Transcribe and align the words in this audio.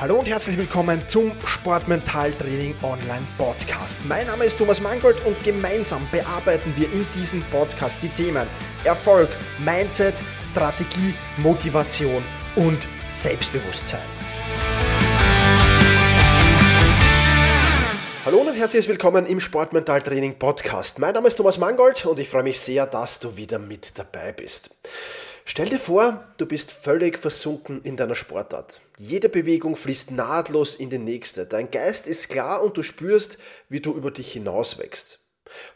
Hallo 0.00 0.14
und 0.20 0.28
herzlich 0.28 0.56
willkommen 0.56 1.04
zum 1.06 1.32
Sportmentaltraining 1.44 2.76
Online 2.84 3.26
Podcast. 3.36 3.98
Mein 4.06 4.28
Name 4.28 4.44
ist 4.44 4.56
Thomas 4.56 4.80
Mangold 4.80 5.16
und 5.26 5.42
gemeinsam 5.42 6.06
bearbeiten 6.12 6.72
wir 6.76 6.86
in 6.92 7.04
diesem 7.16 7.42
Podcast 7.50 8.00
die 8.00 8.08
Themen 8.08 8.46
Erfolg, 8.84 9.28
Mindset, 9.58 10.14
Strategie, 10.40 11.14
Motivation 11.38 12.22
und 12.54 12.78
Selbstbewusstsein. 13.10 13.98
Hallo 18.24 18.38
und 18.38 18.54
herzlich 18.54 18.86
willkommen 18.86 19.26
im 19.26 19.40
Sportmentaltraining 19.40 20.38
Podcast. 20.38 21.00
Mein 21.00 21.14
Name 21.14 21.26
ist 21.26 21.34
Thomas 21.34 21.58
Mangold 21.58 22.06
und 22.06 22.20
ich 22.20 22.28
freue 22.28 22.44
mich 22.44 22.60
sehr, 22.60 22.86
dass 22.86 23.18
du 23.18 23.36
wieder 23.36 23.58
mit 23.58 23.98
dabei 23.98 24.30
bist. 24.30 24.76
Stell 25.50 25.70
dir 25.70 25.80
vor, 25.80 26.26
du 26.36 26.44
bist 26.44 26.70
völlig 26.72 27.16
versunken 27.16 27.80
in 27.82 27.96
deiner 27.96 28.14
Sportart. 28.14 28.82
Jede 28.98 29.30
Bewegung 29.30 29.76
fließt 29.76 30.10
nahtlos 30.10 30.74
in 30.74 30.90
die 30.90 30.98
nächste. 30.98 31.46
Dein 31.46 31.70
Geist 31.70 32.06
ist 32.06 32.28
klar 32.28 32.62
und 32.62 32.76
du 32.76 32.82
spürst, 32.82 33.38
wie 33.70 33.80
du 33.80 33.94
über 33.94 34.10
dich 34.10 34.30
hinauswächst. 34.30 35.20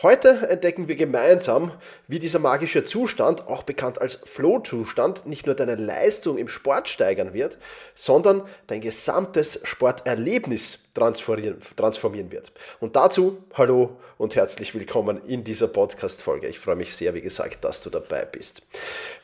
Heute 0.02 0.46
entdecken 0.50 0.88
wir 0.88 0.96
gemeinsam, 0.96 1.72
wie 2.06 2.18
dieser 2.18 2.38
magische 2.38 2.84
Zustand, 2.84 3.48
auch 3.48 3.62
bekannt 3.62 3.98
als 3.98 4.16
Flow-Zustand, 4.16 5.24
nicht 5.24 5.46
nur 5.46 5.54
deine 5.54 5.76
Leistung 5.76 6.36
im 6.36 6.48
Sport 6.48 6.90
steigern 6.90 7.32
wird, 7.32 7.56
sondern 7.94 8.42
dein 8.66 8.82
gesamtes 8.82 9.58
Sporterlebnis 9.62 10.80
transformieren 10.94 12.30
wird. 12.30 12.52
Und 12.80 12.96
dazu 12.96 13.38
hallo 13.54 13.96
und 14.18 14.36
herzlich 14.36 14.74
willkommen 14.74 15.20
in 15.26 15.42
dieser 15.42 15.68
Podcast-Folge. 15.68 16.46
Ich 16.48 16.58
freue 16.58 16.76
mich 16.76 16.94
sehr, 16.94 17.14
wie 17.14 17.22
gesagt, 17.22 17.64
dass 17.64 17.82
du 17.82 17.90
dabei 17.90 18.24
bist. 18.24 18.66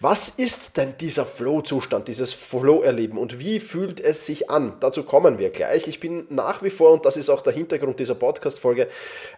Was 0.00 0.30
ist 0.30 0.76
denn 0.76 0.94
dieser 0.98 1.26
Flow-Zustand, 1.26 2.08
dieses 2.08 2.32
Flow-Erleben 2.32 3.18
und 3.18 3.38
wie 3.38 3.60
fühlt 3.60 4.00
es 4.00 4.24
sich 4.24 4.50
an? 4.50 4.74
Dazu 4.80 5.04
kommen 5.04 5.38
wir 5.38 5.50
gleich. 5.50 5.86
Ich 5.88 6.00
bin 6.00 6.26
nach 6.30 6.62
wie 6.62 6.70
vor, 6.70 6.92
und 6.92 7.04
das 7.04 7.16
ist 7.16 7.28
auch 7.28 7.42
der 7.42 7.52
Hintergrund 7.52 8.00
dieser 8.00 8.14
Podcast-Folge, 8.14 8.88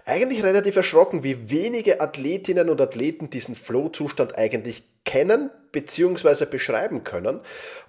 eigentlich 0.06 0.42
relativ 0.42 0.76
erschrocken, 0.76 1.24
wie 1.24 1.50
wenige 1.50 2.00
Athletinnen 2.00 2.70
und 2.70 2.80
Athleten 2.80 3.28
diesen 3.28 3.54
Flow-Zustand 3.54 4.38
eigentlich 4.38 4.84
kennen 5.10 5.50
bzw. 5.72 6.44
beschreiben 6.44 7.02
können. 7.02 7.40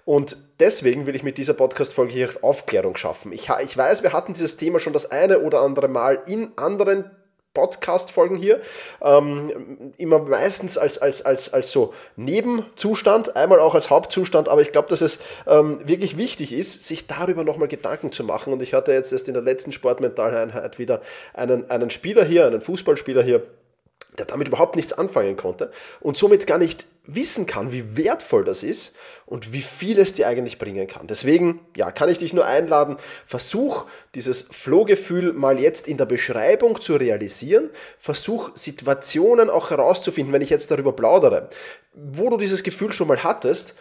Und 0.04 0.36
deswegen 0.58 1.06
will 1.06 1.14
ich 1.14 1.22
mit 1.22 1.38
dieser 1.38 1.54
Podcast-Folge 1.54 2.12
hier 2.12 2.30
Aufklärung 2.42 2.96
schaffen. 2.96 3.30
Ich, 3.30 3.48
ich 3.62 3.76
weiß, 3.76 4.02
wir 4.02 4.12
hatten 4.12 4.34
dieses 4.34 4.56
Thema 4.56 4.80
schon 4.80 4.92
das 4.92 5.12
eine 5.12 5.38
oder 5.38 5.60
andere 5.60 5.86
Mal 5.86 6.20
in 6.26 6.50
anderen 6.56 7.08
Podcast-Folgen 7.54 8.38
hier. 8.38 8.60
Ähm, 9.02 9.92
immer 9.98 10.18
meistens 10.18 10.76
als, 10.76 10.98
als, 10.98 11.22
als, 11.22 11.52
als 11.52 11.70
so 11.70 11.94
Nebenzustand, 12.16 13.36
einmal 13.36 13.60
auch 13.60 13.76
als 13.76 13.88
Hauptzustand, 13.88 14.48
aber 14.48 14.62
ich 14.62 14.72
glaube, 14.72 14.88
dass 14.88 15.00
es 15.00 15.20
ähm, 15.46 15.86
wirklich 15.86 16.16
wichtig 16.16 16.52
ist, 16.52 16.82
sich 16.82 17.06
darüber 17.06 17.44
nochmal 17.44 17.68
Gedanken 17.68 18.10
zu 18.10 18.24
machen. 18.24 18.52
Und 18.52 18.62
ich 18.62 18.74
hatte 18.74 18.92
jetzt 18.92 19.12
erst 19.12 19.28
in 19.28 19.34
der 19.34 19.44
letzten 19.44 19.70
Sportmentaleinheit 19.70 20.80
wieder 20.80 21.02
einen, 21.34 21.70
einen 21.70 21.90
Spieler 21.90 22.24
hier, 22.24 22.46
einen 22.46 22.62
Fußballspieler 22.62 23.22
hier, 23.22 23.44
der 24.18 24.26
damit 24.26 24.48
überhaupt 24.48 24.74
nichts 24.74 24.92
anfangen 24.92 25.36
konnte 25.36 25.70
und 26.00 26.16
somit 26.16 26.48
gar 26.48 26.58
nicht 26.58 26.86
wissen 27.04 27.46
kann, 27.46 27.72
wie 27.72 27.96
wertvoll 27.96 28.44
das 28.44 28.62
ist 28.62 28.94
und 29.26 29.52
wie 29.52 29.62
viel 29.62 29.98
es 29.98 30.12
dir 30.12 30.28
eigentlich 30.28 30.58
bringen 30.58 30.86
kann. 30.86 31.06
Deswegen, 31.08 31.60
ja, 31.76 31.90
kann 31.90 32.08
ich 32.08 32.18
dich 32.18 32.32
nur 32.32 32.46
einladen, 32.46 32.96
versuch 33.26 33.86
dieses 34.14 34.42
Flohgefühl 34.42 35.32
mal 35.32 35.60
jetzt 35.60 35.88
in 35.88 35.96
der 35.96 36.06
Beschreibung 36.06 36.80
zu 36.80 36.94
realisieren, 36.94 37.70
versuch 37.98 38.50
Situationen 38.54 39.50
auch 39.50 39.70
herauszufinden, 39.70 40.32
wenn 40.32 40.42
ich 40.42 40.50
jetzt 40.50 40.70
darüber 40.70 40.92
plaudere, 40.92 41.48
wo 41.92 42.30
du 42.30 42.36
dieses 42.36 42.62
Gefühl 42.62 42.92
schon 42.92 43.08
mal 43.08 43.24
hattest 43.24 43.74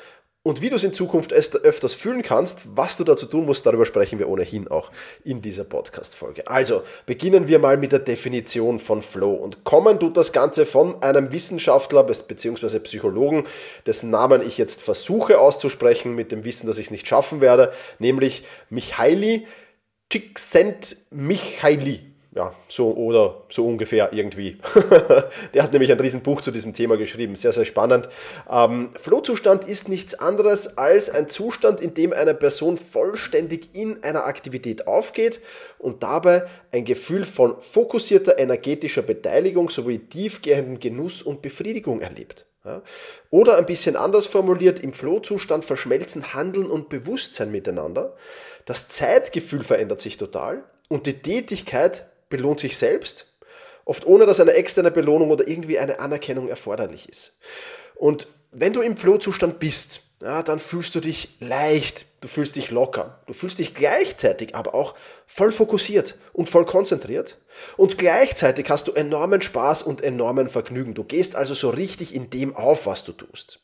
und 0.43 0.61
wie 0.61 0.69
du 0.69 0.75
es 0.75 0.83
in 0.83 0.91
Zukunft 0.91 1.33
öfters 1.33 1.93
fühlen 1.93 2.23
kannst, 2.23 2.75
was 2.75 2.97
du 2.97 3.03
dazu 3.03 3.27
tun 3.27 3.45
musst, 3.45 3.63
darüber 3.65 3.85
sprechen 3.85 4.17
wir 4.17 4.27
ohnehin 4.27 4.67
auch 4.67 4.91
in 5.23 5.43
dieser 5.43 5.65
Podcast-Folge. 5.65 6.47
Also 6.47 6.81
beginnen 7.05 7.47
wir 7.47 7.59
mal 7.59 7.77
mit 7.77 7.91
der 7.91 7.99
Definition 7.99 8.79
von 8.79 9.03
Flow 9.03 9.33
und 9.33 9.63
kommen 9.63 9.99
tut 9.99 10.17
das 10.17 10.31
Ganze 10.31 10.65
von 10.65 11.03
einem 11.03 11.31
Wissenschaftler 11.31 12.03
bzw. 12.03 12.79
Psychologen, 12.79 13.43
dessen 13.85 14.09
Namen 14.09 14.41
ich 14.41 14.57
jetzt 14.57 14.81
versuche 14.81 15.39
auszusprechen 15.39 16.15
mit 16.15 16.31
dem 16.31 16.43
Wissen, 16.43 16.65
dass 16.65 16.79
ich 16.79 16.87
es 16.87 16.91
nicht 16.91 17.07
schaffen 17.07 17.39
werde, 17.39 17.71
nämlich 17.99 18.43
Michaili 18.71 19.45
Csikszentmihalyi 20.09 22.10
ja, 22.33 22.53
so 22.69 22.93
oder 22.93 23.43
so 23.49 23.67
ungefähr 23.67 24.13
irgendwie. 24.13 24.57
der 25.53 25.63
hat 25.63 25.73
nämlich 25.73 25.91
ein 25.91 25.99
Riesenbuch 25.99 26.39
zu 26.39 26.51
diesem 26.51 26.73
Thema 26.73 26.95
geschrieben, 26.95 27.35
sehr, 27.35 27.51
sehr 27.51 27.65
spannend. 27.65 28.07
Ähm, 28.49 28.91
Flohzustand 28.95 29.65
ist 29.65 29.89
nichts 29.89 30.13
anderes 30.13 30.77
als 30.77 31.09
ein 31.09 31.27
Zustand, 31.27 31.81
in 31.81 31.93
dem 31.93 32.13
eine 32.13 32.33
Person 32.33 32.77
vollständig 32.77 33.75
in 33.75 34.01
einer 34.03 34.25
Aktivität 34.25 34.87
aufgeht 34.87 35.41
und 35.77 36.03
dabei 36.03 36.45
ein 36.71 36.85
Gefühl 36.85 37.25
von 37.25 37.59
fokussierter 37.59 38.39
energetischer 38.39 39.01
Beteiligung 39.01 39.69
sowie 39.69 39.99
tiefgehenden 39.99 40.79
Genuss 40.79 41.21
und 41.21 41.41
Befriedigung 41.41 41.99
erlebt. 41.99 42.45
Ja? 42.63 42.81
Oder 43.29 43.57
ein 43.57 43.65
bisschen 43.65 43.97
anders 43.97 44.25
formuliert, 44.25 44.79
im 44.79 44.93
Flohzustand 44.93 45.65
verschmelzen 45.65 46.33
Handeln 46.33 46.69
und 46.69 46.87
Bewusstsein 46.87 47.51
miteinander. 47.51 48.15
Das 48.63 48.87
Zeitgefühl 48.87 49.63
verändert 49.63 49.99
sich 49.99 50.15
total 50.15 50.63
und 50.87 51.07
die 51.07 51.21
Tätigkeit 51.21 52.05
belohnt 52.31 52.59
sich 52.59 52.75
selbst, 52.75 53.31
oft 53.85 54.07
ohne 54.07 54.25
dass 54.25 54.39
eine 54.39 54.53
externe 54.53 54.89
Belohnung 54.89 55.29
oder 55.29 55.47
irgendwie 55.47 55.77
eine 55.77 55.99
Anerkennung 55.99 56.49
erforderlich 56.49 57.07
ist. 57.07 57.37
Und 57.93 58.27
wenn 58.51 58.73
du 58.73 58.81
im 58.81 58.97
Flow-Zustand 58.97 59.59
bist, 59.59 60.10
ja, 60.21 60.43
dann 60.43 60.59
fühlst 60.59 60.95
du 60.95 60.99
dich 60.99 61.35
leicht, 61.39 62.05
du 62.21 62.27
fühlst 62.27 62.55
dich 62.55 62.71
locker, 62.71 63.19
du 63.25 63.33
fühlst 63.33 63.59
dich 63.59 63.73
gleichzeitig 63.73 64.55
aber 64.55 64.75
auch 64.75 64.95
voll 65.25 65.51
fokussiert 65.51 66.15
und 66.33 66.49
voll 66.49 66.65
konzentriert 66.65 67.37
und 67.77 67.97
gleichzeitig 67.97 68.69
hast 68.69 68.87
du 68.87 68.93
enormen 68.93 69.41
Spaß 69.41 69.83
und 69.83 70.03
enormen 70.03 70.49
Vergnügen. 70.49 70.93
Du 70.93 71.03
gehst 71.03 71.35
also 71.35 71.53
so 71.53 71.69
richtig 71.69 72.13
in 72.15 72.29
dem 72.29 72.55
auf, 72.55 72.85
was 72.85 73.03
du 73.03 73.13
tust. 73.13 73.59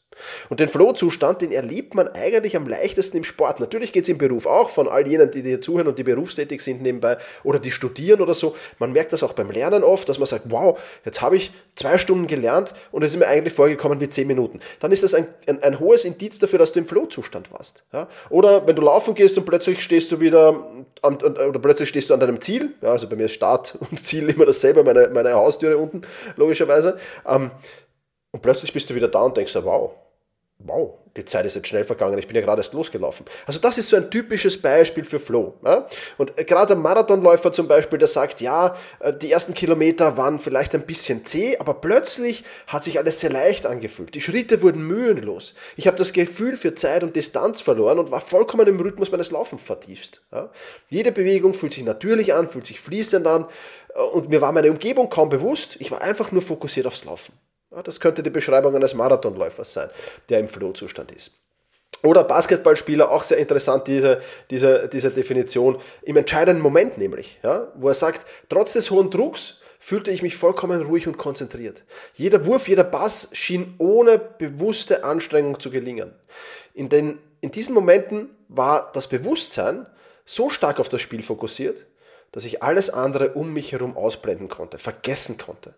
Und 0.49 0.59
den 0.59 0.69
Flow-Zustand, 0.69 1.41
den 1.41 1.51
erlebt 1.51 1.93
man 1.93 2.07
eigentlich 2.07 2.55
am 2.55 2.67
leichtesten 2.67 3.17
im 3.17 3.23
Sport. 3.23 3.59
Natürlich 3.59 3.93
geht 3.93 4.03
es 4.03 4.09
im 4.09 4.17
Beruf 4.17 4.47
auch, 4.47 4.71
von 4.71 4.87
all 4.87 5.07
jenen, 5.07 5.29
die 5.29 5.43
dir 5.43 5.61
zuhören 5.61 5.87
und 5.87 5.99
die 5.99 6.03
berufstätig 6.03 6.61
sind 6.61 6.81
nebenbei 6.81 7.17
oder 7.43 7.59
die 7.59 7.69
studieren 7.69 8.21
oder 8.21 8.33
so. 8.33 8.55
Man 8.79 8.93
merkt 8.93 9.13
das 9.13 9.21
auch 9.21 9.33
beim 9.33 9.51
Lernen 9.51 9.83
oft, 9.83 10.09
dass 10.09 10.17
man 10.17 10.27
sagt, 10.27 10.45
wow, 10.49 10.79
jetzt 11.05 11.21
habe 11.21 11.35
ich 11.37 11.51
zwei 11.75 11.99
Stunden 11.99 12.25
gelernt 12.25 12.73
und 12.91 13.03
es 13.03 13.11
ist 13.11 13.19
mir 13.19 13.27
eigentlich 13.27 13.53
vorgekommen 13.53 14.01
wie 14.01 14.09
zehn 14.09 14.25
Minuten. 14.25 14.59
Dann 14.79 14.91
ist 14.91 15.03
das 15.03 15.13
ein, 15.13 15.27
ein, 15.45 15.61
ein 15.61 15.79
hohes 15.79 16.03
Indiz 16.03 16.39
dafür, 16.39 16.46
dass 16.55 16.71
du 16.71 16.79
im 16.79 16.85
Flow-Zustand 16.85 17.51
warst. 17.51 17.85
Ja? 17.91 18.07
Oder 18.29 18.65
wenn 18.65 18.75
du 18.75 18.81
laufen 18.81 19.13
gehst 19.15 19.37
und 19.37 19.45
plötzlich 19.45 19.81
stehst 19.81 20.11
du 20.11 20.19
wieder 20.19 20.63
an, 21.01 21.17
oder 21.17 21.59
plötzlich 21.59 21.89
stehst 21.89 22.09
du 22.09 22.13
an 22.13 22.19
deinem 22.19 22.39
Ziel, 22.39 22.75
ja, 22.81 22.91
also 22.91 23.09
bei 23.09 23.15
mir 23.15 23.25
ist 23.25 23.33
Start 23.33 23.77
und 23.91 23.99
Ziel 23.99 24.29
immer 24.29 24.45
dasselbe, 24.45 24.83
meine, 24.83 25.09
meine 25.09 25.33
Haustüre 25.33 25.77
unten, 25.77 26.01
logischerweise. 26.35 26.97
Ähm, 27.27 27.51
und 28.31 28.41
plötzlich 28.41 28.71
bist 28.71 28.89
du 28.89 28.95
wieder 28.95 29.07
da 29.07 29.21
und 29.21 29.35
denkst, 29.35 29.55
wow, 29.55 29.91
wow, 30.59 30.97
die 31.15 31.25
Zeit 31.25 31.45
ist 31.45 31.55
jetzt 31.55 31.67
schnell 31.67 31.83
vergangen, 31.83 32.17
ich 32.17 32.27
bin 32.27 32.35
ja 32.35 32.41
gerade 32.41 32.59
erst 32.59 32.73
losgelaufen. 32.73 33.25
Also 33.45 33.59
das 33.59 33.77
ist 33.77 33.89
so 33.89 33.95
ein 33.95 34.09
typisches 34.09 34.59
Beispiel 34.61 35.03
für 35.03 35.19
Flow. 35.19 35.55
Ja? 35.65 35.87
Und 36.17 36.35
gerade 36.35 36.73
ein 36.73 36.81
Marathonläufer 36.81 37.51
zum 37.51 37.67
Beispiel, 37.67 37.99
der 37.99 38.07
sagt, 38.07 38.41
ja, 38.41 38.75
äh, 38.99 39.13
die 39.13 39.31
ersten 39.31 39.53
Kilometer 39.53 40.17
waren 40.17 40.39
vielleicht 40.39 40.75
ein 40.75 40.85
bisschen 40.85 41.25
zäh, 41.25 41.57
aber 41.57 41.75
plötzlich 41.75 42.43
hat 42.67 42.83
sich 42.83 42.99
alles 42.99 43.19
sehr 43.19 43.31
leicht 43.31 43.65
angefühlt. 43.65 44.13
Die 44.13 44.21
Schritte 44.21 44.61
wurden 44.61 44.85
mühenlos. 44.85 45.55
Ich 45.75 45.87
habe 45.87 45.97
das 45.97 46.13
Gefühl 46.13 46.55
für 46.55 46.75
Zeit 46.75 47.03
und 47.03 47.15
Distanz 47.15 47.61
verloren 47.61 47.99
und 47.99 48.11
war 48.11 48.21
vollkommen 48.21 48.67
im 48.67 48.79
Rhythmus 48.79 49.11
meines 49.11 49.31
Laufens 49.31 49.61
vertieft. 49.61 50.21
Ja? 50.31 50.51
Jede 50.89 51.11
Bewegung 51.11 51.53
fühlt 51.53 51.73
sich 51.73 51.83
natürlich 51.83 52.33
an, 52.33 52.47
fühlt 52.47 52.67
sich 52.67 52.79
fließend 52.79 53.25
an 53.25 53.45
äh, 53.95 54.01
und 54.01 54.29
mir 54.29 54.41
war 54.41 54.51
meine 54.51 54.71
Umgebung 54.71 55.09
kaum 55.09 55.29
bewusst. 55.29 55.77
Ich 55.79 55.91
war 55.91 56.01
einfach 56.01 56.31
nur 56.31 56.41
fokussiert 56.41 56.85
aufs 56.85 57.05
Laufen. 57.05 57.33
Das 57.69 57.99
könnte 57.99 58.23
die 58.23 58.29
Beschreibung 58.29 58.75
eines 58.75 58.93
Marathonläufers 58.93 59.73
sein, 59.73 59.89
der 60.29 60.39
im 60.39 60.47
Flow-Zustand 60.47 61.11
ist. 61.11 61.31
Oder 62.03 62.23
Basketballspieler, 62.23 63.09
auch 63.09 63.23
sehr 63.23 63.37
interessant, 63.37 63.87
diese, 63.87 64.21
diese, 64.49 64.87
diese 64.87 65.11
Definition, 65.11 65.77
im 66.03 66.17
entscheidenden 66.17 66.61
Moment 66.61 66.97
nämlich, 66.97 67.39
ja, 67.43 67.71
wo 67.75 67.89
er 67.89 67.93
sagt, 67.95 68.25
trotz 68.49 68.73
des 68.73 68.91
hohen 68.91 69.09
Drucks 69.09 69.55
fühlte 69.79 70.11
ich 70.11 70.21
mich 70.21 70.35
vollkommen 70.35 70.81
ruhig 70.83 71.07
und 71.07 71.17
konzentriert. 71.17 71.83
Jeder 72.13 72.45
Wurf, 72.45 72.67
jeder 72.67 72.83
Bass 72.83 73.29
schien 73.33 73.75
ohne 73.77 74.17
bewusste 74.17 75.03
Anstrengung 75.03 75.59
zu 75.59 75.71
gelingen. 75.71 76.13
In, 76.73 76.89
den, 76.89 77.19
in 77.41 77.51
diesen 77.51 77.73
Momenten 77.73 78.29
war 78.47 78.91
das 78.93 79.07
Bewusstsein 79.07 79.87
so 80.25 80.49
stark 80.49 80.79
auf 80.79 80.89
das 80.89 81.01
Spiel 81.01 81.23
fokussiert, 81.23 81.85
dass 82.31 82.45
ich 82.45 82.61
alles 82.61 82.89
andere 82.89 83.33
um 83.33 83.53
mich 83.53 83.71
herum 83.71 83.95
ausblenden 83.95 84.49
konnte, 84.49 84.77
vergessen 84.77 85.37
konnte. 85.37 85.73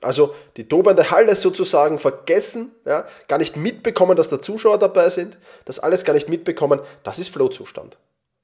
Also 0.00 0.34
die 0.56 0.66
tobende 0.66 1.10
Halle 1.10 1.36
sozusagen 1.36 1.98
vergessen, 1.98 2.72
ja, 2.86 3.06
gar 3.28 3.38
nicht 3.38 3.56
mitbekommen, 3.56 4.16
dass 4.16 4.30
da 4.30 4.40
Zuschauer 4.40 4.78
dabei 4.78 5.10
sind, 5.10 5.36
das 5.66 5.78
alles 5.78 6.04
gar 6.04 6.14
nicht 6.14 6.28
mitbekommen, 6.28 6.80
das 7.02 7.18
ist 7.18 7.28
Flow-Zustand. 7.28 7.98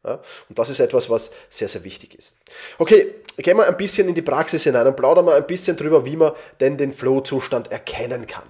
Ja, 0.04 0.20
und 0.48 0.58
das 0.58 0.70
ist 0.70 0.80
etwas, 0.80 1.10
was 1.10 1.32
sehr, 1.48 1.68
sehr 1.68 1.82
wichtig 1.82 2.14
ist. 2.14 2.38
Okay, 2.78 3.14
gehen 3.38 3.56
wir 3.56 3.66
ein 3.66 3.76
bisschen 3.76 4.08
in 4.08 4.14
die 4.14 4.22
Praxis 4.22 4.64
hinein 4.64 4.86
und 4.86 4.96
plaudern 4.96 5.26
wir 5.26 5.34
ein 5.34 5.46
bisschen 5.46 5.76
drüber, 5.76 6.04
wie 6.04 6.16
man 6.16 6.32
denn 6.60 6.76
den 6.76 6.92
Flow-Zustand 6.92 7.72
erkennen 7.72 8.26
kann. 8.26 8.46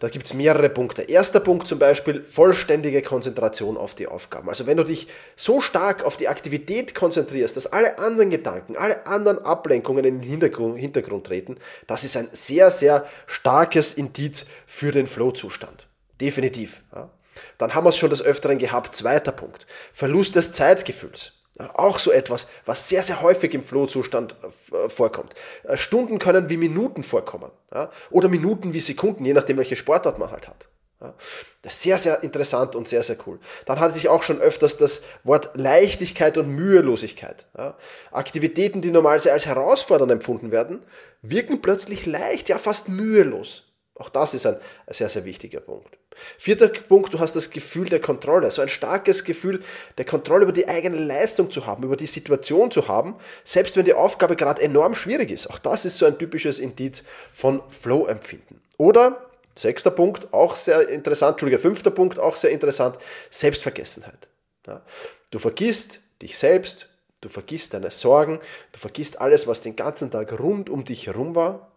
Da 0.00 0.08
gibt 0.08 0.26
es 0.26 0.34
mehrere 0.34 0.68
Punkte. 0.68 1.02
Erster 1.02 1.40
Punkt 1.40 1.66
zum 1.66 1.78
Beispiel 1.78 2.22
vollständige 2.22 3.02
Konzentration 3.02 3.76
auf 3.76 3.94
die 3.94 4.06
Aufgaben. 4.06 4.48
Also 4.48 4.66
wenn 4.66 4.76
du 4.76 4.84
dich 4.84 5.08
so 5.36 5.60
stark 5.60 6.04
auf 6.04 6.16
die 6.16 6.28
Aktivität 6.28 6.94
konzentrierst, 6.94 7.56
dass 7.56 7.66
alle 7.66 7.98
anderen 7.98 8.30
Gedanken, 8.30 8.76
alle 8.76 9.06
anderen 9.06 9.38
Ablenkungen 9.38 10.04
in 10.04 10.20
den 10.20 10.28
Hintergrund, 10.28 10.78
Hintergrund 10.78 11.26
treten, 11.26 11.56
das 11.86 12.04
ist 12.04 12.16
ein 12.16 12.28
sehr, 12.32 12.70
sehr 12.70 13.06
starkes 13.26 13.94
Indiz 13.94 14.46
für 14.66 14.92
den 14.92 15.06
Flow-Zustand. 15.06 15.88
Definitiv. 16.20 16.82
Ja. 16.94 17.10
Dann 17.58 17.74
haben 17.74 17.84
wir 17.84 17.90
es 17.90 17.96
schon 17.96 18.10
des 18.10 18.22
Öfteren 18.22 18.58
gehabt. 18.58 18.94
Zweiter 18.94 19.32
Punkt. 19.32 19.66
Verlust 19.92 20.36
des 20.36 20.52
Zeitgefühls. 20.52 21.37
Auch 21.74 21.98
so 21.98 22.12
etwas, 22.12 22.46
was 22.66 22.88
sehr, 22.88 23.02
sehr 23.02 23.20
häufig 23.20 23.52
im 23.52 23.62
Flow-Zustand 23.62 24.36
äh, 24.72 24.88
vorkommt. 24.88 25.34
Äh, 25.64 25.76
Stunden 25.76 26.18
können 26.18 26.48
wie 26.48 26.56
Minuten 26.56 27.02
vorkommen. 27.02 27.50
Ja? 27.74 27.90
Oder 28.10 28.28
Minuten 28.28 28.72
wie 28.72 28.80
Sekunden, 28.80 29.24
je 29.24 29.32
nachdem, 29.32 29.56
welche 29.58 29.76
Sportart 29.76 30.18
man 30.18 30.30
halt 30.30 30.46
hat. 30.46 30.68
Ja? 31.00 31.14
Das 31.62 31.74
ist 31.74 31.82
sehr, 31.82 31.98
sehr 31.98 32.22
interessant 32.22 32.76
und 32.76 32.86
sehr, 32.86 33.02
sehr 33.02 33.16
cool. 33.26 33.40
Dann 33.66 33.80
hatte 33.80 33.98
ich 33.98 34.08
auch 34.08 34.22
schon 34.22 34.40
öfters 34.40 34.76
das 34.76 35.02
Wort 35.24 35.50
Leichtigkeit 35.54 36.38
und 36.38 36.48
Mühelosigkeit. 36.54 37.46
Ja? 37.56 37.76
Aktivitäten, 38.12 38.80
die 38.80 38.92
normal 38.92 39.18
sehr 39.18 39.32
als 39.32 39.46
herausfordernd 39.46 40.12
empfunden 40.12 40.52
werden, 40.52 40.84
wirken 41.22 41.60
plötzlich 41.60 42.06
leicht, 42.06 42.48
ja 42.48 42.58
fast 42.58 42.88
mühelos. 42.88 43.64
Auch 43.96 44.08
das 44.10 44.32
ist 44.32 44.46
ein 44.46 44.58
sehr, 44.88 45.08
sehr 45.08 45.24
wichtiger 45.24 45.60
Punkt. 45.60 45.98
Vierter 46.38 46.68
Punkt, 46.68 47.12
du 47.12 47.18
hast 47.18 47.36
das 47.36 47.50
Gefühl 47.50 47.88
der 47.88 48.00
Kontrolle, 48.00 48.50
so 48.50 48.62
ein 48.62 48.68
starkes 48.68 49.24
Gefühl 49.24 49.62
der 49.96 50.04
Kontrolle 50.04 50.44
über 50.44 50.52
die 50.52 50.68
eigene 50.68 50.98
Leistung 50.98 51.50
zu 51.50 51.66
haben, 51.66 51.84
über 51.84 51.96
die 51.96 52.06
Situation 52.06 52.70
zu 52.70 52.88
haben, 52.88 53.16
selbst 53.44 53.76
wenn 53.76 53.84
die 53.84 53.94
Aufgabe 53.94 54.36
gerade 54.36 54.62
enorm 54.62 54.94
schwierig 54.94 55.30
ist. 55.30 55.48
Auch 55.48 55.58
das 55.58 55.84
ist 55.84 55.98
so 55.98 56.06
ein 56.06 56.18
typisches 56.18 56.58
Indiz 56.58 57.02
von 57.32 57.62
Flow-Empfinden. 57.68 58.60
Oder, 58.76 59.20
sechster 59.54 59.90
Punkt, 59.90 60.32
auch 60.32 60.56
sehr 60.56 60.88
interessant, 60.88 61.32
Entschuldige, 61.32 61.58
fünfter 61.58 61.90
Punkt, 61.90 62.18
auch 62.18 62.36
sehr 62.36 62.50
interessant, 62.50 62.98
Selbstvergessenheit. 63.30 64.28
Ja, 64.66 64.82
du 65.30 65.38
vergisst 65.38 66.00
dich 66.22 66.38
selbst, 66.38 66.88
du 67.20 67.28
vergisst 67.28 67.74
deine 67.74 67.90
Sorgen, 67.90 68.38
du 68.72 68.78
vergisst 68.78 69.20
alles, 69.20 69.46
was 69.46 69.62
den 69.62 69.76
ganzen 69.76 70.10
Tag 70.10 70.38
rund 70.38 70.70
um 70.70 70.84
dich 70.84 71.06
herum 71.06 71.34
war 71.34 71.72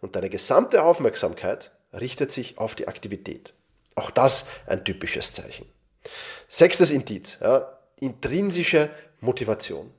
und 0.00 0.16
deine 0.16 0.28
gesamte 0.28 0.82
Aufmerksamkeit 0.82 1.70
richtet 1.92 2.30
sich 2.30 2.58
auf 2.58 2.74
die 2.74 2.88
Aktivität. 2.88 3.54
Auch 3.94 4.10
das 4.10 4.46
ein 4.66 4.84
typisches 4.84 5.32
Zeichen. 5.32 5.66
Sechstes 6.48 6.90
Indiz, 6.90 7.38
ja, 7.40 7.78
intrinsische 8.00 8.90
Motivation. 9.20 9.92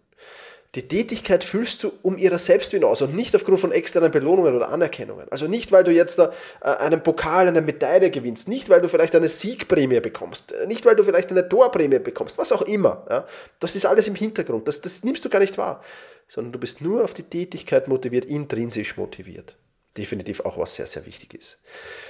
Die 0.75 0.87
Tätigkeit 0.87 1.43
fühlst 1.43 1.83
du 1.83 1.91
um 2.01 2.17
ihrer 2.17 2.39
selbst 2.39 2.71
hinaus 2.71 3.03
und 3.03 3.15
nicht 3.15 3.35
aufgrund 3.35 3.59
von 3.59 3.71
externen 3.71 4.09
Belohnungen 4.09 4.55
oder 4.55 4.69
Anerkennungen. 4.69 5.27
Also 5.29 5.47
nicht, 5.47 5.71
weil 5.71 5.83
du 5.83 5.91
jetzt 5.91 6.17
äh, 6.17 6.29
einen 6.61 7.03
Pokal, 7.03 7.47
eine 7.47 7.61
Medaille 7.61 8.09
gewinnst, 8.09 8.47
nicht, 8.47 8.69
weil 8.69 8.81
du 8.81 8.89
vielleicht 8.89 9.15
eine 9.15 9.29
Siegprämie 9.29 9.99
bekommst, 9.99 10.51
äh, 10.51 10.65
nicht, 10.65 10.83
weil 10.83 10.95
du 10.95 11.03
vielleicht 11.03 11.29
eine 11.29 11.47
Torprämie 11.47 11.99
bekommst, 11.99 12.39
was 12.39 12.51
auch 12.51 12.63
immer. 12.63 13.27
Das 13.59 13.75
ist 13.75 13.85
alles 13.85 14.07
im 14.07 14.15
Hintergrund, 14.15 14.67
das, 14.67 14.81
das 14.81 15.03
nimmst 15.03 15.23
du 15.23 15.29
gar 15.29 15.39
nicht 15.39 15.59
wahr, 15.59 15.81
sondern 16.27 16.51
du 16.51 16.59
bist 16.59 16.81
nur 16.81 17.03
auf 17.03 17.13
die 17.13 17.23
Tätigkeit 17.23 17.87
motiviert, 17.87 18.25
intrinsisch 18.25 18.97
motiviert 18.97 19.57
definitiv 19.97 20.41
auch 20.41 20.57
was 20.57 20.75
sehr, 20.75 20.87
sehr 20.87 21.05
wichtig 21.05 21.33
ist. 21.33 21.59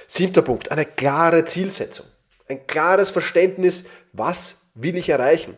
Siebter 0.06 0.42
Punkt, 0.42 0.70
eine 0.70 0.84
klare 0.84 1.44
Zielsetzung. 1.44 2.06
Ein 2.48 2.66
klares 2.66 3.10
Verständnis, 3.10 3.84
was 4.12 4.66
will 4.74 4.96
ich 4.96 5.08
erreichen? 5.08 5.56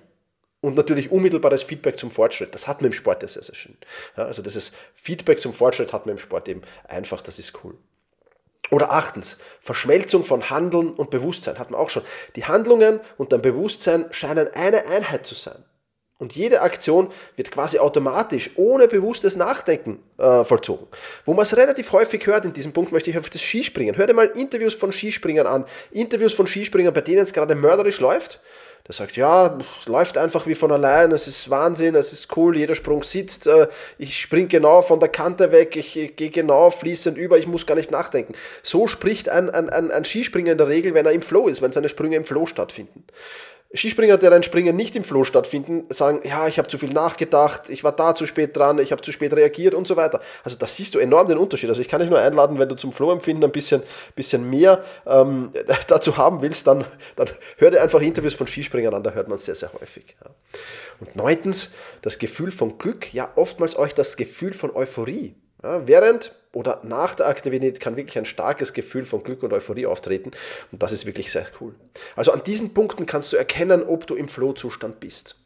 Und 0.61 0.75
natürlich 0.75 1.11
unmittelbares 1.13 1.63
Feedback 1.63 1.99
zum 1.99 2.11
Fortschritt. 2.11 2.55
Das 2.55 2.67
hat 2.67 2.81
man 2.81 2.91
im 2.91 2.93
Sport 2.93 3.29
sehr, 3.29 3.43
sehr 3.43 3.55
schön. 3.55 3.77
Ja, 4.17 4.25
also 4.25 4.43
dieses 4.43 4.73
Feedback 4.95 5.41
zum 5.41 5.53
Fortschritt 5.53 5.93
hat 5.93 6.07
man 6.07 6.15
im 6.15 6.19
Sport 6.19 6.49
eben 6.49 6.63
einfach, 6.89 7.21
das 7.21 7.39
ist 7.39 7.65
cool. 7.65 7.77
Oder 8.71 8.91
achtens, 8.91 9.39
Verschmelzung 9.61 10.25
von 10.25 10.51
Handeln 10.51 10.93
und 10.93 11.11
Bewusstsein 11.11 11.59
hat 11.59 11.71
man 11.71 11.81
auch 11.81 11.91
schon. 11.91 12.03
Die 12.35 12.47
Handlungen 12.47 13.01
und 13.17 13.33
dein 13.33 13.43
Bewusstsein 13.43 14.07
scheinen 14.11 14.49
eine 14.55 14.87
Einheit 14.87 15.25
zu 15.25 15.37
sein. 15.37 15.65
Und 16.19 16.35
jede 16.35 16.63
Aktion 16.63 17.11
wird 17.37 17.51
quasi 17.51 17.79
automatisch, 17.79 18.51
ohne 18.57 18.89
bewusstes 18.89 19.37
Nachdenken 19.37 20.03
äh, 20.17 20.45
vollzogen. 20.45 20.87
Wo 21.27 21.35
man 21.35 21.43
es 21.43 21.55
relativ 21.55 21.93
häufig 21.93 22.27
hört, 22.27 22.47
in 22.47 22.55
diesem 22.55 22.73
Punkt 22.73 22.91
möchte 22.91 23.11
ich 23.11 23.19
auf 23.19 23.29
das 23.29 23.43
Skispringen. 23.43 23.99
Hör 23.99 24.07
dir 24.07 24.15
mal 24.15 24.27
Interviews 24.35 24.73
von 24.73 24.93
Skispringern 24.93 25.47
an. 25.47 25.67
Interviews 25.91 26.33
von 26.33 26.47
Skispringern, 26.47 26.95
bei 26.95 27.03
denen 27.03 27.19
es 27.19 27.35
gerade 27.35 27.55
mörderisch 27.55 28.01
läuft. 28.01 28.41
Der 28.87 28.95
sagt, 28.95 29.17
ja, 29.17 29.59
es 29.59 29.89
läuft 29.89 30.17
einfach 30.17 30.47
wie 30.47 30.55
von 30.55 30.71
allein, 30.71 31.11
es 31.11 31.27
ist 31.27 31.51
Wahnsinn, 31.51 31.97
es 31.97 32.13
ist 32.13 32.35
cool, 32.37 32.57
jeder 32.57 32.77
Sprung 32.77 33.03
sitzt, 33.03 33.49
äh, 33.49 33.67
ich 33.99 34.21
spring 34.21 34.47
genau 34.47 34.81
von 34.81 35.01
der 35.01 35.09
Kante 35.09 35.51
weg, 35.51 35.75
ich, 35.75 35.99
ich 35.99 36.15
gehe 36.15 36.31
genau 36.31 36.71
fließend 36.71 37.19
über, 37.19 37.37
ich 37.37 37.49
muss 37.49 37.67
gar 37.67 37.75
nicht 37.75 37.91
nachdenken. 37.91 38.35
So 38.63 38.87
spricht 38.87 39.29
ein, 39.29 39.51
ein, 39.51 39.69
ein, 39.71 39.91
ein 39.91 40.05
Skispringer 40.05 40.53
in 40.53 40.59
der 40.59 40.69
Regel, 40.69 40.95
wenn 40.95 41.05
er 41.05 41.13
im 41.13 41.23
Flow 41.23 41.49
ist, 41.49 41.63
wenn 41.63 41.73
seine 41.73 41.89
Sprünge 41.89 42.15
im 42.15 42.25
Flow 42.25 42.47
stattfinden. 42.47 43.05
Skispringer, 43.77 44.19
deren 44.19 44.43
Springen 44.43 44.77
nicht 44.77 44.97
im 44.97 45.05
Flow 45.05 45.25
stattfinden, 45.25 45.85
sagen, 45.89 46.21
ja, 46.25 46.49
ich 46.49 46.59
habe 46.59 46.69
zu 46.69 46.79
viel 46.79 46.93
nachgedacht, 46.93 47.69
ich 47.69 47.85
war 47.85 47.93
da 47.93 48.15
zu 48.15 48.27
spät 48.27 48.57
dran, 48.57 48.79
ich 48.79 48.93
habe 48.93 49.03
zu 49.03 49.13
spät 49.13 49.33
reagiert 49.33 49.75
und 49.75 49.87
so 49.87 49.97
weiter. 49.97 50.21
Also 50.45 50.57
da 50.57 50.67
siehst 50.67 50.95
du 50.95 50.99
enorm 50.99 51.29
den 51.29 51.39
Unterschied. 51.39 51.69
Also 51.69 51.81
ich 51.81 51.89
kann 51.89 52.01
dich 52.01 52.11
nur 52.11 52.19
einladen, 52.19 52.59
wenn 52.59 52.69
du 52.69 52.75
zum 52.75 52.93
Flow-Empfinden 52.93 53.45
ein 53.45 53.53
bisschen, 53.53 53.83
bisschen 54.15 54.49
mehr 54.49 54.85
ähm, 55.07 55.53
dazu 55.89 56.17
haben 56.17 56.43
willst, 56.43 56.67
dann, 56.67 56.85
dann 57.17 57.29
hör 57.59 57.71
dir 57.71 57.83
einfach 57.83 58.01
Interviews 58.01 58.35
von 58.35 58.47
Skispringern 58.47 58.95
an, 58.95 59.03
da 59.03 59.11
hört 59.11 59.29
man 59.29 59.37
es 59.37 59.45
sehr, 59.45 59.55
sehr 59.55 59.73
häufig. 59.73 60.17
Ja. 60.25 60.31
Und 61.01 61.17
neuntens, 61.17 61.71
das 62.03 62.19
Gefühl 62.19 62.51
von 62.51 62.79
Glück, 62.79 63.13
ja, 63.13 63.29
oftmals 63.37 63.77
euch 63.77 63.95
das 63.95 64.17
Gefühl 64.17 64.55
von 64.55 64.75
Euphorie. 64.75 65.35
Ja, 65.63 65.87
während 65.87 66.35
oder 66.57 66.81
nach 66.85 67.15
der 67.15 67.27
Aktivität 67.27 67.81
kann 67.81 67.97
wirklich 67.97 68.17
ein 68.17 68.25
starkes 68.25 68.73
Gefühl 68.73 69.05
von 69.05 69.23
Glück 69.23 69.43
und 69.43 69.53
Euphorie 69.53 69.85
auftreten 69.85 70.31
und 70.73 70.83
das 70.83 70.91
ist 70.91 71.05
wirklich 71.05 71.31
sehr 71.31 71.47
cool. 71.61 71.75
Also 72.17 72.33
an 72.33 72.43
diesen 72.45 72.73
Punkten 72.73 73.05
kannst 73.05 73.31
du 73.33 73.37
erkennen, 73.37 73.85
ob 73.87 74.07
du 74.07 74.15
im 74.15 74.27
Flow-Zustand 74.27 74.99
bist. 74.99 75.37